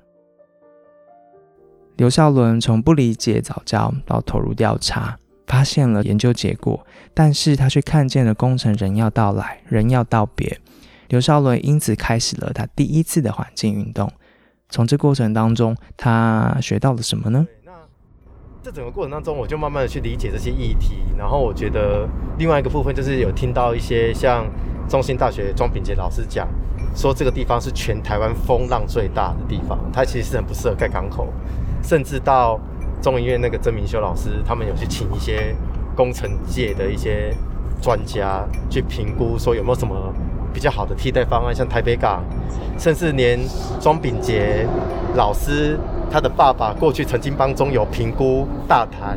[1.97, 5.17] 刘孝伦从不理解早教到投入调查。
[5.45, 10.59] 发现了研究结果，但是他却看见了工程人要到来，人要道别。
[11.07, 14.11] 刘少伦因此开始了他第一次的环境运动。
[14.69, 17.45] 从这过程当中，他学到了什么呢？
[17.65, 17.71] 那
[18.61, 20.97] 这整个过程当中，我就慢慢的去理解这些议题。
[21.17, 24.45] 然后我觉得另外一个部分就是有听到一些像
[24.89, 26.47] 中心大学庄炳杰老师讲，
[26.95, 31.27] 说这个地方是全台湾风浪最大的地方，它其实是很不适合盖港口，
[31.83, 32.59] 甚至到。
[32.99, 35.55] 中医院那个曾明修老师，他们有去请一些
[35.95, 37.31] 工程界的一些
[37.79, 40.11] 专家去评估，说有没有什么
[40.57, 42.23] 比较好的替代方案，像台北港，
[42.79, 43.39] 甚至连
[43.79, 44.67] 庄秉杰
[45.15, 45.77] 老师
[46.09, 49.15] 他的爸爸过去曾经帮中油评估大潭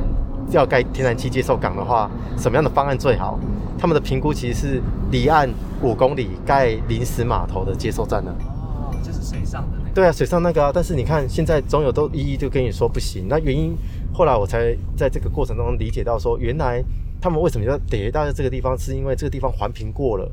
[0.51, 3.41] 要盖天然气接受港的话，什么样的方案最好？
[3.79, 5.49] 他们的评估其实是离岸
[5.81, 8.31] 五公里盖临时码头的接收站呢。
[8.43, 9.79] 哦，就是水上的。
[9.95, 13.29] 对啊，水上那个啊，但是你看现在总有都一一就跟你说不行。
[13.31, 13.75] 那原因
[14.13, 16.85] 后来我才在这个过程中理解到，说原来
[17.19, 20.31] 他们为什么要叠到这个地方，是因为这个地方环评过了，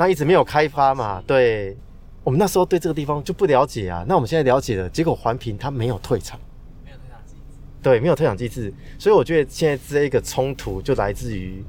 [0.00, 1.22] 那一直没有开发嘛。
[1.26, 1.76] 对，
[2.24, 4.02] 我们那时候对这个地方就不了解啊。
[4.08, 6.40] 那我们现在了解了，结果环评它没有退场，
[6.82, 7.58] 没有退场机制。
[7.82, 11.62] 对，没有退场机制，所以我觉得现在这一个冲突就来自于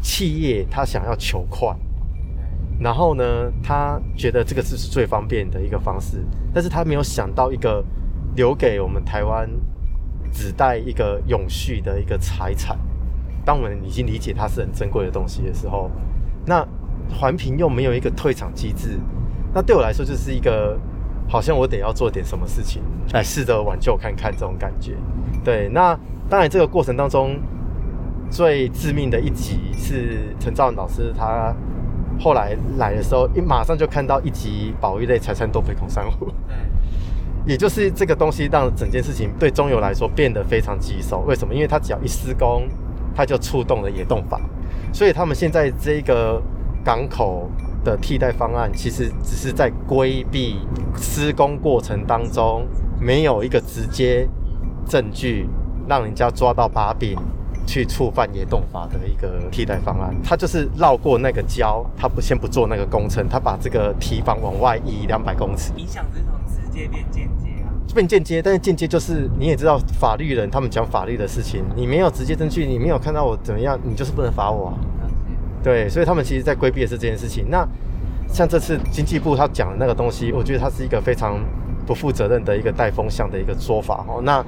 [0.00, 1.76] 企业他想要求快。
[2.78, 7.84] 然后呢，他觉得这个是最方便的一个方式，但是他没有想到一个
[8.36, 9.50] 留给我们台湾
[10.32, 12.78] 只带一个永续的一个财产。
[13.44, 15.90] 当我们已经理解它是很珍贵的东西的时候，
[16.46, 16.64] 那
[17.10, 18.98] 环评又没有一个退场机制，
[19.54, 20.78] 那对我来说就是一个
[21.28, 24.96] 好像我得要做点什么事情来试着挽救看看这种感觉。
[25.44, 27.38] 对，那当然这个过程当中
[28.30, 31.54] 最致命的一集是陈兆文老师他。
[32.20, 36.54] 后来来的时候，一马上就看到一集保育类财产多肥孔珊瑚，对，
[37.46, 41.24] 也就是这个东西让整件事情对中游来说变得非常棘手。
[41.26, 41.52] 为什么？
[41.54, 42.68] 因为它只要一施工，
[43.14, 44.38] 它就触动了野动法，
[44.92, 46.40] 所以他们现在这个
[46.84, 47.48] 港口
[47.84, 50.58] 的替代方案，其实只是在规避
[50.96, 52.66] 施工过程当中
[53.00, 54.28] 没有一个直接
[54.88, 55.48] 证据
[55.88, 57.16] 让人家抓到把柄。
[57.64, 74.76] 去触犯野动法的一个替代方案，他就是绕过那个礁，他不先不做那个工程，他把这个堤防往外移两百公尺，影响这种直接变间接啊，变间接，但是间接就是你也知道法律人他们讲法律的事情，你没有直接证据，你没有看到我怎么样，你就是不能罚我。
[75.62, 77.46] 对，所以他们其实在规避的是这件事情。
[77.48, 77.66] 那
[78.28, 81.38] 像这次经济部他讲的那个东西，我觉得它是一个非常
[81.86, 84.20] 不负责任的一个带风向的一个说法哦。
[84.22, 84.44] 那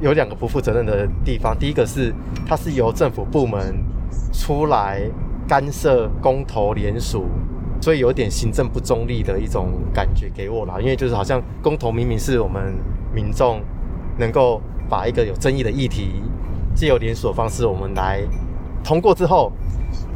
[0.00, 2.14] 有两个不负责任的地方，第一个是
[2.46, 3.76] 它是由政府部门
[4.32, 5.02] 出来
[5.48, 7.26] 干涉公投联署，
[7.80, 10.80] 所以有点行政不中立的一种感觉给我了。
[10.80, 12.74] 因为就是好像公投明明是我们
[13.12, 13.60] 民众
[14.18, 16.22] 能够把一个有争议的议题
[16.74, 18.20] 借由联署方式我们来
[18.84, 19.50] 通过之后，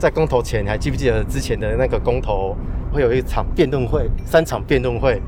[0.00, 2.56] 在公投前，你还记不记得之前的那个公投
[2.92, 5.20] 会有一场辩论会，三场辩论会，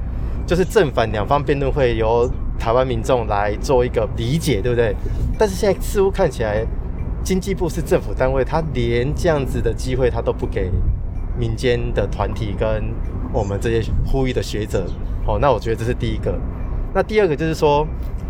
[0.47, 2.29] 就是正反两方辩论会由。
[2.59, 4.95] 台湾民众来做一个理解，对不对？
[5.37, 6.65] 但是现在似乎看起来，
[7.25, 10.71] 经济部是政府单位，他连这样子的机会他都不给
[11.37, 12.95] 民间的团体跟
[13.33, 14.87] 我们这些呼吁的学者。
[15.27, 16.39] 哦，那我觉得这是第一个。
[16.95, 17.85] 那第二个就是说，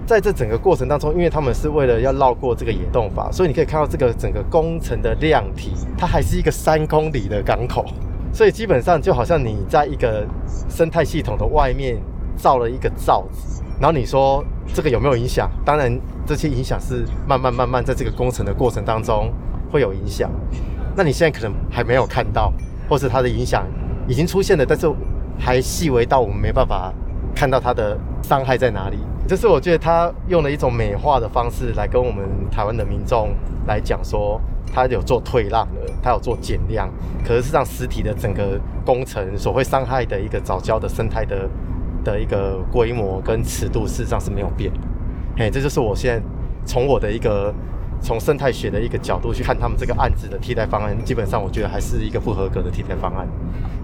[0.06, 7.84] 在这整个过程当中，因为他们是为了要绕过这个野洞法，所以你可以看到这个整个工程的量体，它还是一个三公里的港口，
[8.32, 10.26] 所以基本上就好像你在一个
[10.68, 11.96] 生态系统的外面
[12.36, 13.62] 造了一个罩子。
[13.80, 14.44] 然后你说
[14.74, 15.50] 这个有没有影响？
[15.64, 19.32] 当然，这些影响是慢慢慢慢在这个工程的过程当中
[19.70, 20.30] 会有影响。
[20.94, 22.52] 那你现在可能还没有看到，
[22.88, 23.66] 或是它的影响
[24.06, 24.86] 已经出现了，但是
[25.38, 26.92] 还细微到我们没办法
[27.34, 28.98] 看到它的伤害在哪里。
[29.32, 33.30] 就是我觉得他用了一种美化的方式来跟我们台湾的民众
[33.66, 34.38] 来讲说，
[34.74, 35.68] 他有做退让了，
[36.02, 36.86] 他有做减量，
[37.24, 41.48] 可是让实体的整个工程所会伤害的一个早教的生态的
[42.04, 44.70] 的一个规模跟尺度，事实上是没有变。
[45.38, 46.22] 嘿，这就是我现在
[46.66, 47.50] 从我的一个。
[48.04, 53.28] 从生态学的一个角度去看他们这个案子的替代方案，基本上我觉得还是一个不合格的替代方案。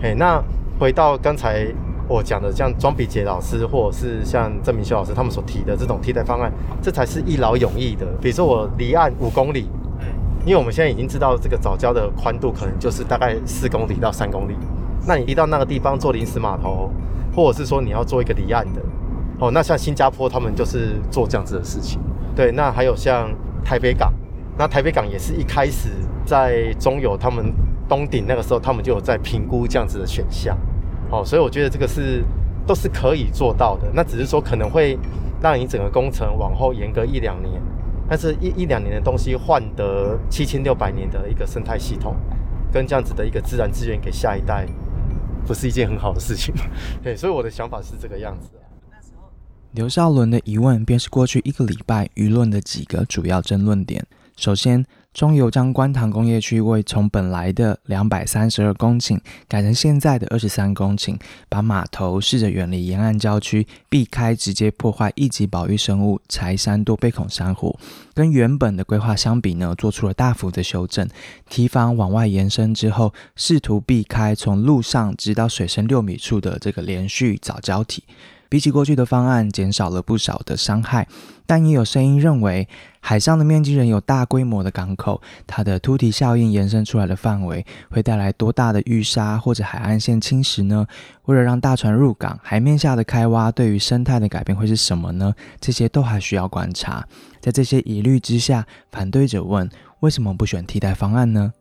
[0.02, 0.42] 嘿，那
[0.76, 1.72] 回到刚才
[2.08, 6.52] 我讲的，像庄比杰老师或者是像郑明修老师他们所提的这种替代方案，
[6.82, 8.06] 这才是一劳永逸的。
[8.20, 9.68] 比如说我离岸五公里，
[10.44, 14.56] 因为我们现在已经知道这个早礁的宽度可能就是大概四公里到三公里，
[15.06, 16.90] 那你离到那个地方做临时码头，
[17.36, 18.80] 或者是说你要做一个离岸的，
[19.38, 22.00] 哦，那像新加坡他们就是做这样子的事情。
[22.34, 23.30] 对，那还有像。
[23.64, 24.10] 台北港，
[24.56, 25.90] 那台北港也是一开始
[26.24, 27.52] 在中油他们
[27.86, 30.56] 东顶那个时候，他们就有在评估这样子的选项，
[31.10, 32.22] 哦，所以我觉得这个是
[32.66, 33.90] 都是可以做到的。
[33.94, 34.98] 那只是说可能会
[35.40, 37.60] 让你整个工程往后延个一两年，
[38.08, 42.14] 但是一一两年的东西换得七千六百年的一个生态系统，
[42.72, 44.66] 跟这样子的一个自然资源给下一代，
[45.46, 46.62] 不是一件很好的事情吗？
[47.02, 48.50] 对，所以我的想法是这个样子。
[49.72, 54.04] 刘少伦的疑问便是过去一个礼拜舆论的几个主要争论点。
[54.36, 54.84] 首先，
[55.18, 67.76] 中油将观塘工业区位从本来的两百三十二公顷改成现在的二十三公顷，把码头试着远离沿岸郊区，避开直接破坏一级保育生物柴山多贝孔珊瑚。
[68.14, 71.08] 跟原本的规划相比呢，做出了大幅的修正。
[71.50, 78.04] 堤防往外延伸之后，试图避开从陆上直到水深六米处的这个连续早礁体。
[78.48, 81.06] 比起过去的方案，减少了不少的伤害，
[81.46, 82.66] 但也有声音认为，
[83.00, 90.86] 海上的面积仍有大规模的港口，它的突堤效应延伸出来的范围会带来多大的淤沙或者海岸线侵蚀呢？
[91.26, 95.34] 为了让大船入港，海面下的开挖对于生态的改变会是什么呢？
[95.60, 97.06] 这些都还需要观察。
[97.40, 99.68] 在这些疑虑之下，反对者问：
[100.00, 101.52] 为什么不选替代方案呢？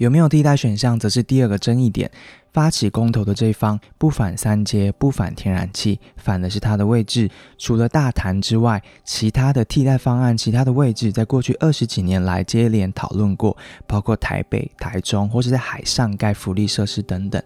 [0.00, 2.10] 有没有替代选项，则是第二个争议点。
[2.54, 7.30] 发起公投的这一方不反三阶，不反天然气，反的是它的位置。
[7.58, 13.54] 除了大潭之外，其他的替代方案、其他的位置，在过去二十几年来接连讨论过，
[13.86, 17.40] 包括台北、台中，或是在海上盖福利设施等等。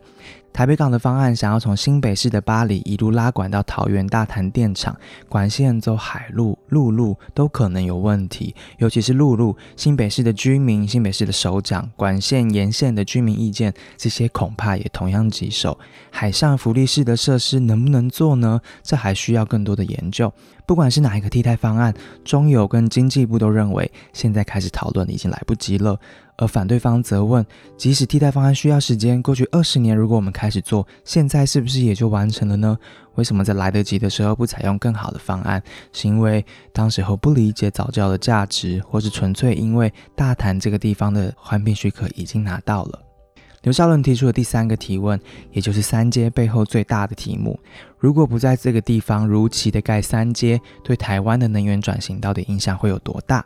[0.54, 4.96] 台北港的方案想要从新北市的巴黎一路拉管到桃园大潭电厂，
[5.28, 9.56] 管线走海路、陆路都可能有问题，尤其是陆路。
[9.74, 15.76] 新北市的居民、新北市的首长、管线沿线的居民意见，这些恐怕也同样棘手。
[16.12, 18.60] 海上福利式的设施能不能做呢？
[18.84, 20.32] 这还需要更多的研究。
[20.66, 21.92] 不管是哪一个替代方案，
[22.24, 25.98] 中油跟经济部都认为，现在开始讨论已经来不及了。
[26.36, 27.44] 而反对方则问：
[27.76, 32.76] 即使替代方案需要时间，过去二十年，如果我们开始做，现在是不是也就完成了呢？
[33.14, 35.62] 为什么在来得及的时候不采用更好的方案？
[35.92, 43.03] 是因为当时候不理解早教的价值，或是纯粹因为大潭这个地方的环评许可已经拿到了？
[43.64, 45.18] 刘少伦提出的第三个提问，
[45.52, 47.58] 也就是三阶背后最大的题目：
[47.98, 53.42] 如果不在这个地方如期的盖三阶，对台湾的能源转型到底影响会有多大？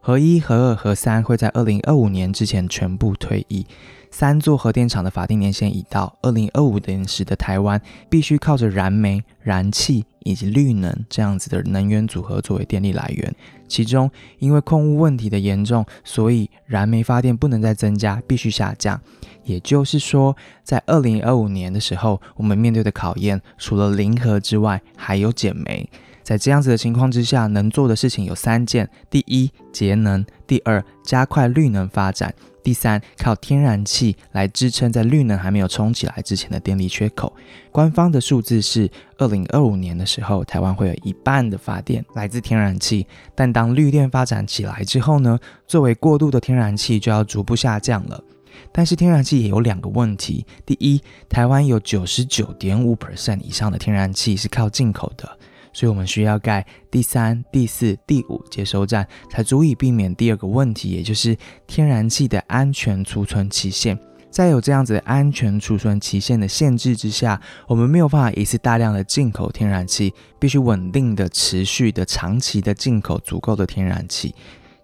[0.00, 3.66] 核一、核二、核三会在二零二五年之前全部退役。
[4.14, 13.34] 三座核电厂的法定年限已到，二零二五年时的台湾必须靠着燃煤、燃气以及绿能这样子的能源组合作为电力来源。
[13.66, 19.00] 其中，因为空污问题的严重，所以燃煤发电不能再增加，必须下降。
[19.44, 25.88] 也就是说，在二零二五年的时候，我们面对的考验除了零核之外，还有减煤。
[26.22, 32.30] 在这样子的情况之下，能做的事情有三件：第一，节能；第二，加快绿能发展；
[32.62, 37.32] 第三，靠天然气来支撑在绿能还没有冲起来之前的电力缺口。
[37.70, 43.06] 官方的数字是，二零二五年的时候，台湾会有一半的发电来自天然气。
[43.34, 45.38] 但当绿电发展起来之后呢？
[45.66, 48.22] 作为过渡的天然气就要逐步下降了。
[48.70, 55.38] 但是天然气也有两个问题：第一，台湾有九十九点五 percent 以上的天然气是靠进口的。
[55.72, 63.98] 所以我们需要盖第三、第四、第五接收站，才足以避免第二个问题，也就是天然气的安全储存期限。
[64.30, 74.34] 在有这样子安全储存期限的限制之下，我们没有办法一次大量的进口天然气，必须稳定的、持续的、长期的进口足够的天然气。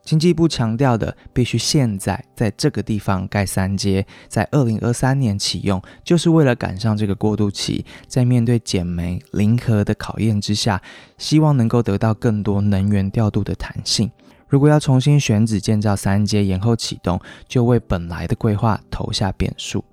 [0.08, 10.80] 经济部强调的，必须现在在这个地方盖三阶，在二零二三年启用，就是为了赶上这个过渡期，在面对减煤、零核的考验之下，
[11.18, 14.10] 希望能够得到更多能源调度的弹性。
[14.48, 19.84] 如果要重新选址建造三阶，延后启动，就为本来的规划投下变数。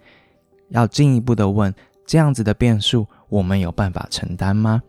[0.69, 4.81] 要进一步的问，这样子的变数，我们有办法承担吗？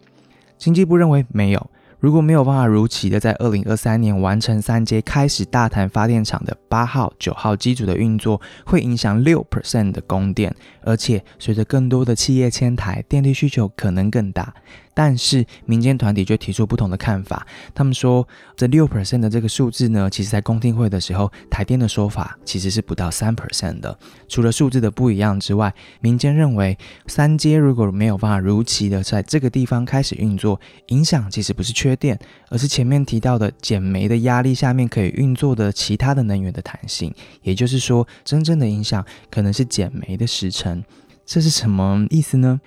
[0.56, 1.70] 经济部认为没有。
[2.06, 14.54] 如果没有办法如期的在二零二三年完成三阶，开始大谈发电厂的八号、九号机组的运作，会影响六 percent 的供电，而且随着更多的企业迁台，电力需求可能更大。
[14.96, 17.46] 但是民间团体却提出不同的看法。
[17.74, 18.26] 他们说，
[18.56, 23.98] 这六 percent 的这个数字呢，其实在公听会的时候，台电的说法其实是不到三 percent 的。
[24.26, 26.78] 除了数字的不一样之外，民间认为
[27.08, 32.18] 三阶如果没有办法如期的在这个地方开始运作，影响其实不是缺电，
[32.48, 37.14] 而是前面提到的减煤的压力下面可以运作的其他的能源的弹性。
[37.42, 40.82] 也就是说，真正的影响可能是减煤的时程。
[41.26, 42.58] 这是什么意思呢？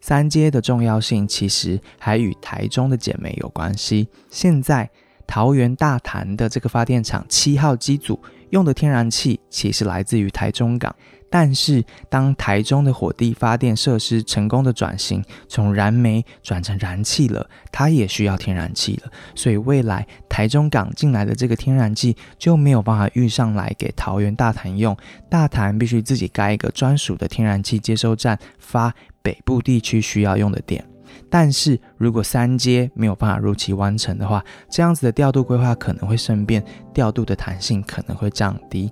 [0.00, 4.08] 三阶的重要性其实还与台中的减煤有关系。
[4.30, 4.88] 现在
[5.26, 8.18] 桃园大潭的这个发电厂七号机组
[8.50, 10.94] 用的天然气其实来自于台中港。
[11.30, 19.12] 但是，当台中的火地发电设施成功的转型，从燃煤转成燃气了，它也需要天然气了。
[19.34, 24.96] 所以，未来台中港进来的这个天然气就没有办法运上来给桃园大潭用，
[25.28, 28.94] 大潭必须自己盖一个专属的天然气接收站，发
[29.28, 30.82] 北部地区需要用的电。
[31.28, 36.64] 但是如果三阶没有办法如期完成的话，这样子的调度规划可能会生变，
[36.94, 38.90] 调度的弹性可能会降低。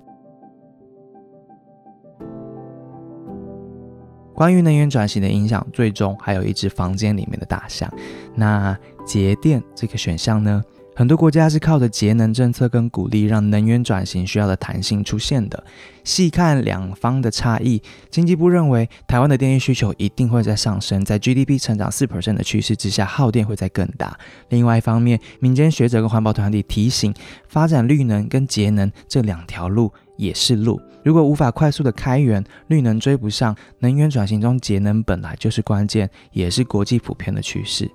[4.35, 7.91] 关于能源转型的影响，最终还有一只房间里面的大象。
[8.35, 10.63] 那节电这个选项呢？
[10.97, 15.63] 很多国家是靠着节能政策跟鼓励，让能源转型需要的弹性出现的。
[16.03, 17.79] 细看两方的差异，
[18.09, 24.17] 经济部认为台湾的电力需求一定会在上升，在 GDP 成长四 percent 的趋势之下，耗电会在更大。
[24.49, 27.13] 另外一方面，民间学者跟环保团体提醒，
[27.47, 30.81] 发展绿能跟节能这两条路也是路。
[31.03, 37.87] 如果无法快速的开源，绿能追不上，能源转型中节能本来就是关键，也是国际普遍的趋势。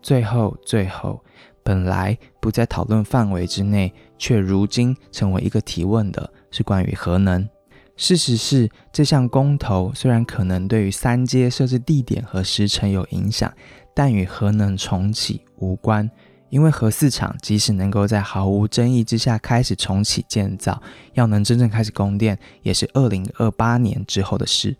[0.00, 1.20] 最后，最后，
[1.68, 7.46] 本来不在讨论范围之内，却如今成为一个提问的是关于核能。
[7.94, 13.52] 事实是，这项公投虽然可能对于三阶设置地点和时程有影响，
[13.94, 16.10] 但与核能重启无关。
[16.48, 20.80] 因为核四厂即使能够在毫无争议之下开始重启建造，
[21.12, 24.74] 要能真正开始供电，也是二零二八年之后的事。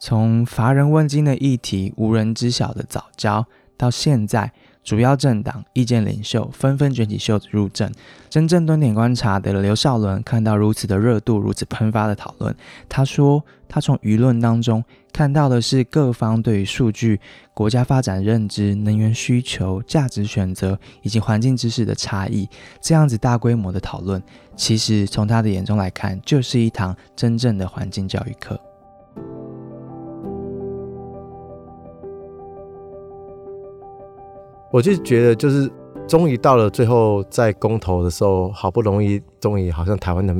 [0.00, 3.46] 从乏人问津的议题、无人知晓的早教，
[3.76, 4.52] 到现在。
[4.84, 7.90] 主要政党、意见领袖纷纷卷起袖子入阵。
[8.28, 12.54] 真正蹲点观察的刘少伦看到如此的热度、如此喷发的讨论，
[12.88, 17.20] 他说：“他从舆论当中看到的是各方对于数据、
[17.54, 22.48] 国家发展认知、能源需求、价值选择以及环境知识的差异。
[22.80, 24.20] 这样子大规模的讨论，
[24.56, 28.58] 其实从他的眼中来看，就是一堂真正的环境教育课。”
[34.72, 35.70] 我就觉得，就是
[36.08, 40.34] 终于到了最后，在公投的时候，好不容易，终于好像台湾的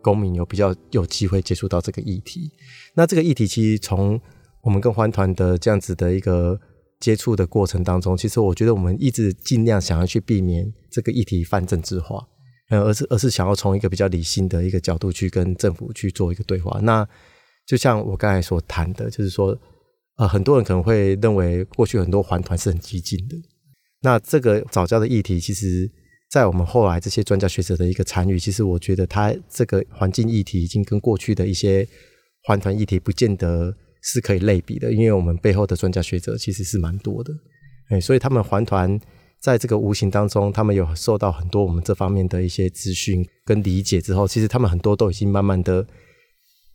[0.00, 2.52] 公民有比较有机会接触到这个议题。
[2.94, 4.18] 那这个议题其实从
[4.62, 6.56] 我们跟欢团的这样子的一个
[7.00, 12.24] 接触的过程当中，其实我觉得我们一直尽量想要去避免这个议题泛政治化，
[12.70, 16.78] 嗯，而是而是想要从一个比较理性的一个角度去跟政府去做一个对话。
[16.80, 17.04] 那
[17.66, 19.58] 就像我刚才所谈的，就是说。
[20.18, 23.36] 呃，很多人可能会认为过去很多环团是很激进的。
[24.02, 25.88] 那这个早教的议题，其实，
[26.28, 31.86] 在我们后来这些专家学者的一个参与，其实我觉得它这个环境议题已经跟过去的一些
[32.42, 37.32] 环团议题不见得是可以类比的，因为我们背后的专家学者其实是蛮多的。
[37.90, 39.00] 哎，所以他们环团
[39.40, 45.86] 在这个无形当中，他们有受到很多我们这方面的一些资讯跟理解之后，其实他们很多都已经慢慢的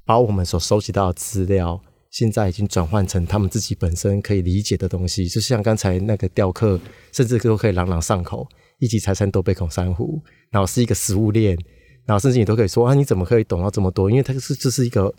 [0.06, 1.82] 把我们所收集到的资料。
[2.14, 6.80] 现在已经转换成他们自己本身可以理解的东西，就像刚才那个雕刻，
[7.12, 8.48] 甚至都可以朗朗上口。
[8.80, 11.58] 一级财产都被孔珊瑚，然后是一个食物链，
[12.06, 14.12] 然后甚至你都可以说啊，你怎么可以懂到这么多？
[14.12, 15.14] 因为它是这是一个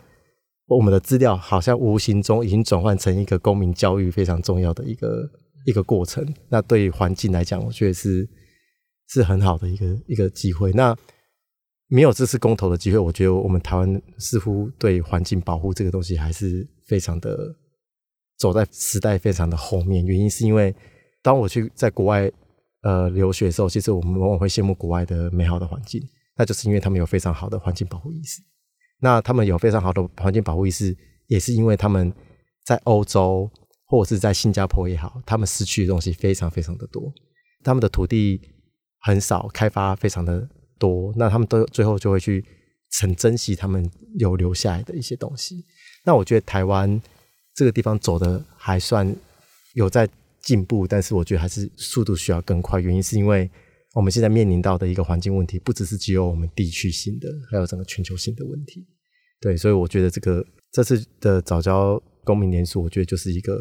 [0.67, 5.29] 我们的资料，好像无形中已经转换成一个公民教育非常重要的一个
[5.65, 6.25] 一个过程。
[6.47, 8.29] 那对于环境来讲，我觉得是
[9.09, 10.71] 是很好的一个一个机会。
[10.71, 10.95] 那
[11.87, 16.67] 没有这次公投的机会，我觉得我们台湾似乎对环境保护这个东西还是。
[16.87, 17.35] 非常的
[18.37, 20.71] 走在时代非常的后面，原因是因为
[21.23, 22.31] 当我去在国外
[22.83, 25.99] 呃留学的时候，其实我们往往会羡慕国外的美好的环境，
[26.37, 28.39] 那就是因为他们有非常好的环境保护意识。
[28.99, 32.13] 那他们有非常好的环境保护意识，也是因为他们
[32.63, 33.49] 在欧洲
[33.87, 37.11] 或者是在新加坡也好，他们失去的东西非常非常的多，
[37.63, 38.39] 他们的土地
[38.99, 42.43] 很少，开发非常的多，那他们都最后就会去
[43.01, 45.65] 很珍惜他们有留下来的一些东西。
[46.03, 47.01] 那我觉得台湾
[47.53, 49.15] 这个地方走的还算
[49.73, 50.07] 有在
[50.41, 52.79] 进步，但是我觉得还是速度需要更快。
[52.79, 53.49] 原因是因为
[53.93, 58.85] 我们现在面临到的一个环境问题，不只是只有我们地区性的，还有整个全球性的问题。
[59.41, 63.57] 对，所以我觉得这个这次的早教公民联署，我觉得就是一个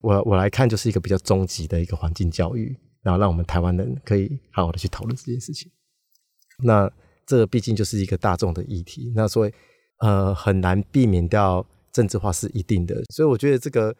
[0.00, 5.70] 我我来看就是一个比较终极的一个环境教育，然后让我们台湾人可以好好的去讨论这件事情。
[6.62, 6.90] 那
[7.26, 9.52] 这毕竟就是一个大众的议题，那所以。
[10.00, 13.96] 呃，很难避免掉政治化是一定的，所以我觉得这个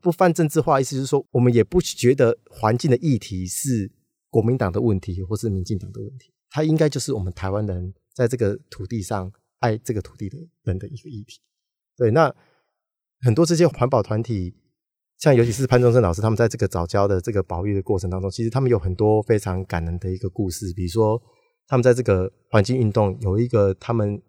[0.00, 3.90] 不泛政治化，意思就是说，我们也不觉得环境的议题是
[4.28, 11.40] 国民党的问题，或是民进党的问题，它应该就是我们台湾人在这个土地上爱这个土地的人的一个议题。
[11.96, 12.32] 对，那
[13.22, 14.54] 很多这些环保团体，
[15.18, 21.20] 像尤其是潘忠生老师，他们在这个早教的这个保育的过程当中，其实他们有很多非常感人的一个故事，比如说
[21.70, 24.20] 他们在这个环境运动有一个他们。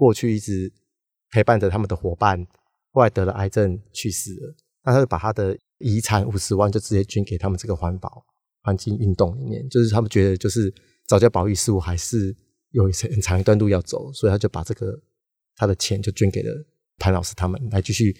[0.00, 0.72] 过去一直
[1.30, 2.46] 陪伴着他们的伙伴，
[2.90, 4.54] 后来得了癌症去世了。
[4.82, 8.24] 那他就把他的遗产五十万就直接捐给他们这个环保
[8.62, 10.72] 环境运动里面，就是他们觉得就是
[11.06, 12.34] 早教保育事务还是
[12.70, 14.98] 有很长一段路要走，所以他就把这个
[15.54, 16.66] 他的钱就捐给了
[16.96, 18.16] 潘老师他们来继续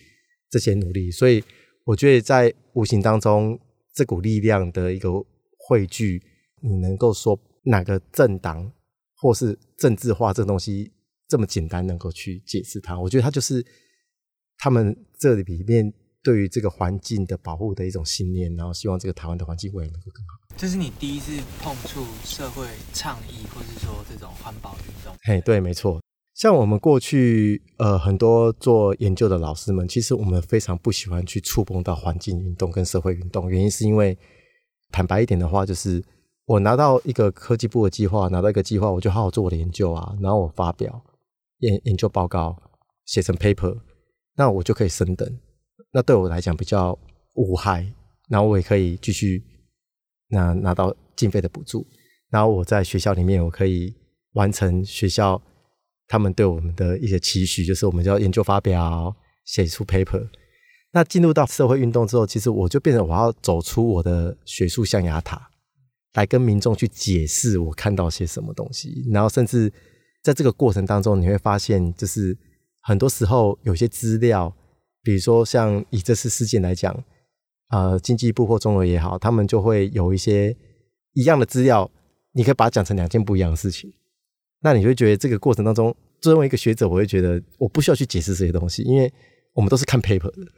[0.50, 1.10] 这些努力。
[1.10, 1.42] 所以
[1.84, 3.58] 我觉得在无形当中，
[3.94, 5.08] 这股力量的一个
[5.56, 6.22] 汇聚，
[6.60, 8.72] 你能够说哪个政党
[9.16, 10.92] 或是政治化这个东西？
[11.28, 13.64] 这么简单能够去解释它，我觉得它就是
[14.58, 15.92] 他们这里面
[16.24, 20.56] 对于这个环境的保护的一种信念，然后希望这个台湾的环境未来能够更好。
[20.56, 25.14] 这是你第一次碰触社会倡议，或是说这种环保运动？
[25.22, 26.02] 嘿，对，没错。
[26.34, 34.18] 像我们过去呃很多做研究的老师们，其实我们非常不喜欢去触碰到环境运动跟社会运动，原因是因为
[34.90, 36.02] 坦白一点的话，就是
[36.50, 41.00] 我拿到一个科技部的计划，拿到一个计划，我就好好做我的研究啊，然后我发表。
[41.58, 42.56] 研研究报告
[43.04, 43.78] 写成 paper，
[44.34, 45.38] 那我就可以升等。
[45.92, 46.98] 那对我来讲比较
[47.34, 47.86] 无害，
[48.28, 49.44] 然后我也可以继续
[50.28, 51.86] 那拿到经费的补助。
[52.30, 53.94] 然后我在学校里面，我可以
[54.32, 55.40] 完成学校
[56.08, 60.28] 他们对我们的一些期许，就是我们要研究发表，写出 paper。
[60.92, 65.49] 那进入到社会运动之后，其实我就变成我要走出我的学术象牙塔，
[66.14, 69.72] 来跟民众去解释我看到些什么东西，然后甚至。
[70.22, 72.36] 在这个过程当中，你会发现，就是
[72.82, 74.54] 很多时候有些资料，
[75.02, 76.94] 比如说像以这次事件来讲，
[77.70, 80.54] 呃，经济部或中俄也好，他们就会有一些
[81.14, 81.90] 一样的资料，
[82.32, 83.90] 你可以把它讲成两件不一样的事情。
[84.60, 89.10] 那你会觉得这个过程当中，作为一个学者，我会觉得我不需要去解释这些东西，因为
[89.54, 90.52] 我们都是看 paper 的。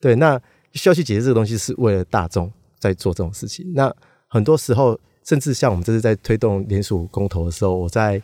[0.00, 0.40] 对，那
[0.72, 3.70] 需要去解释这个东西，是为了大众在做这种事情。
[3.74, 3.94] 那
[4.32, 8.20] 很多时候，甚至像我们这次在推动联署公投的时候，我在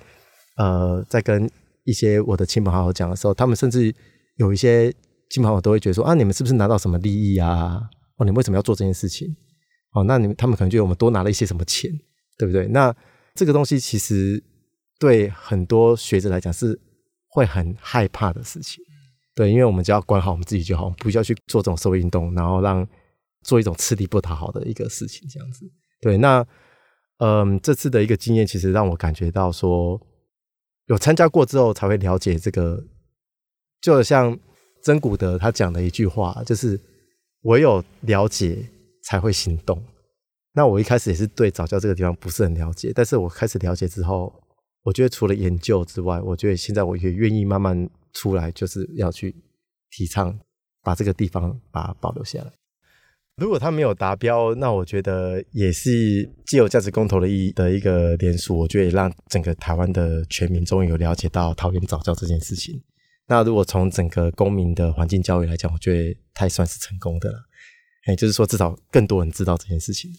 [0.56, 1.48] 呃，在跟
[1.84, 3.94] 一些我的亲朋好友讲的时候，他们甚至
[4.36, 4.90] 有一些
[5.28, 7.78] 亲朋好友都会觉得说啊，你们是不是拿到什么利益啊？
[8.16, 9.28] 哦，你们为什么要做这件事情？
[9.92, 11.90] 哦，那你们他们可能觉得我们多拿了一些什么钱，
[12.38, 12.66] 对不对？
[12.68, 12.94] 那
[13.34, 14.42] 这个东西其实
[14.98, 16.80] 对很多学者来讲是
[17.28, 18.82] 会很害怕的事情，
[19.34, 22.86] 对，因为我们只要管好我们自己就好，不需要去做这种社会运动，然后让
[23.44, 25.64] 做一种吃力不讨好的一个事情，这样子。
[26.00, 26.46] 对，那
[27.18, 30.00] 嗯，这次的一个经验其实让我感觉到说。
[30.86, 32.82] 有参加过之后才会了解这个，
[33.82, 34.38] 就像
[34.82, 36.80] 曾古德他讲的一句话，就是
[37.42, 38.66] 唯有了解
[39.04, 39.84] 才会行动。
[40.54, 44.32] 那我一开始也是对早教这个地方不是很了解，但是我开始了解之后，
[44.82, 49.36] 我觉得除了研究之外，我觉得现在我也愿意慢慢出来，就是要去
[49.90, 50.40] 提倡
[50.82, 52.50] 把这个地方把它保留下来。
[53.38, 62.82] 如果他没有达标，那我觉得也是既有价值公投的意义的一个连锁，我觉得也让整个台湾的全民终于有了解到桃园早教这件事情。
[63.28, 67.38] 那如果从整个公民的环境教育来讲，我觉得它也算是成功的了。
[68.06, 70.10] 哎，就是说至少更多人知道这件事情。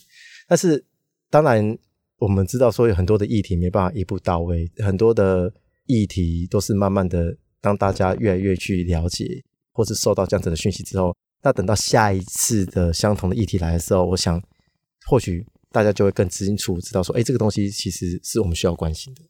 [0.47, 0.81] 但是
[1.29, 1.77] 当然
[2.19, 5.51] 我们知道说有很多的议题没办法一步到位，很多的
[5.87, 9.43] 议题都是慢慢的，当大家越来越去了解
[9.73, 11.13] 或是受到这样子的讯息之后。
[11.41, 14.41] 那等到下一次的相同的议题来的时候，我想
[15.07, 19.21] 或许大家就会更清楚知道说，哎，这个东西其实是我们需要关心的。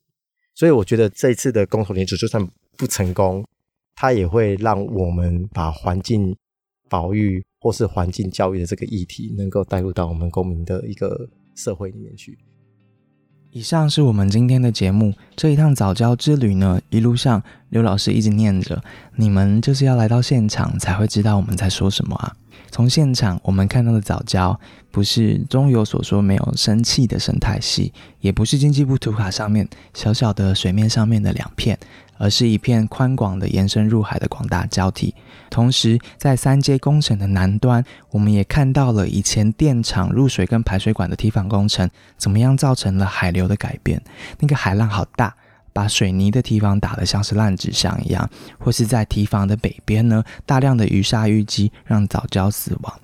[0.55, 2.45] 所以我觉得这一次的公投联署就算
[2.76, 3.45] 不成功，
[3.95, 6.36] 它也会让我们把环境
[6.89, 12.38] 保育或是环境教育的这个议题能够带入到我们公民的一个社会里面去。
[13.51, 15.11] 以上是我们今天的节目。
[15.35, 18.79] 这一趟早教之旅呢，一路上刘老师一直念着
[19.17, 22.35] ：“你们就是要来到现场才会知道我们在说什么啊。”
[22.69, 24.59] 从现场我们看到的早教，
[24.91, 31.79] 不是中游所说没有生气的生态系，也不是经济部图卡上面小小的水面上面的两片。
[32.20, 35.15] 而是一片宽广的延伸入海的广大礁体。
[35.49, 43.99] 同时，在三阶工程的南端，我们也看到了以前电厂入水跟排水管的堤防工程，怎么样造成了海流的改变。
[44.38, 45.34] 那个海浪好大，
[45.74, 48.30] 把水泥的堤防打得像是烂纸箱一样。
[48.59, 52.99] 或是在堤防的北边呢，大量的鱼鲨淤积，让藻礁死亡。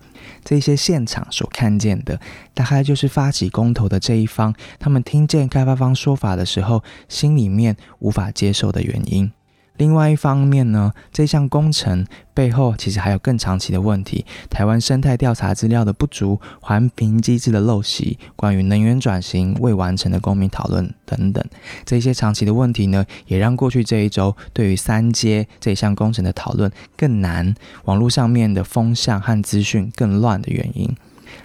[0.45, 2.21] 这些现场所看见的，
[2.53, 9.29] 大概就是发起公投的这一方，他们听见开发方说法的时候，心里面无法接受的原因。
[9.77, 21.43] 另外一方面呢，这项工程背后其实还有更长期的问题：台湾生态调查资料的不足、环评机制的陋习、关于能源转型未完成的公民讨论等等。
[21.85, 27.53] 这些长期的问题呢，也让过去这一周对于三阶这项工程的讨论更难，
[27.83, 30.95] 网络上面的风向和资讯更乱的原因。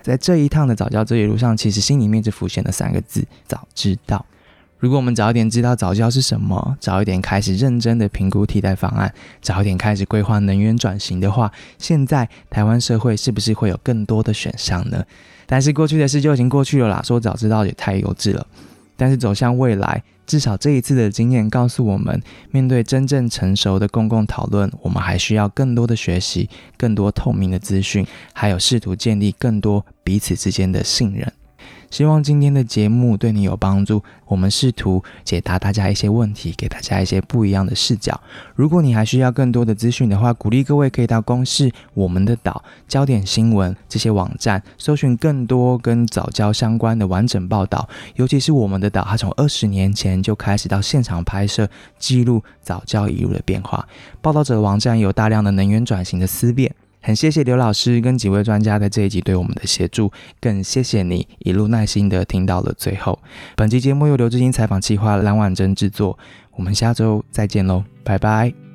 [0.02, 4.24] 在这一趟的早教这一路上，其实心里面只浮现了三个字：早知道。
[4.80, 9.12] 如果我们早一点知道早教是什么，早一点开始认真的评估替代方案，
[9.42, 15.04] 早一点开始规划能源转型的话，现在台湾社会是不是会有更多的选项呢？
[15.46, 18.46] 但是过去的事就已经过去了啦，说早知道也太幼稚了。
[18.96, 31.30] 但是走向未来，至少这一次的经验告诉我们，面对真正成熟的公共讨论，我们还需要更多的学习，更多透明的资讯，还有试图建立更多彼此之间的信任。
[31.90, 34.02] 希望今天的节目对你有帮助。
[34.26, 38.20] 我们试图解答大家一些问题，给大家一些不一样的视角。
[38.54, 47.88] 如果你还需要更多的资讯的话，鼓励各位可以到公视、我们的岛、焦点新闻这些网站，搜寻更多跟早教相关的完整报道。
[48.14, 51.68] 尤其是我们的岛，它从二十年前就开始到现场拍摄，
[51.98, 53.88] 记录早教一路的变化。
[54.20, 56.72] 报道者的网站有大量的能源转型的思辨。
[57.00, 63.18] 很谢谢刘老师跟几位专家在这一集对我们的协助，更谢谢你一路耐心的听到了最后。
[63.56, 66.18] 本期节目由刘志英采访企划蓝婉珍制作，
[66.56, 68.69] 我们下周再见喽，拜拜。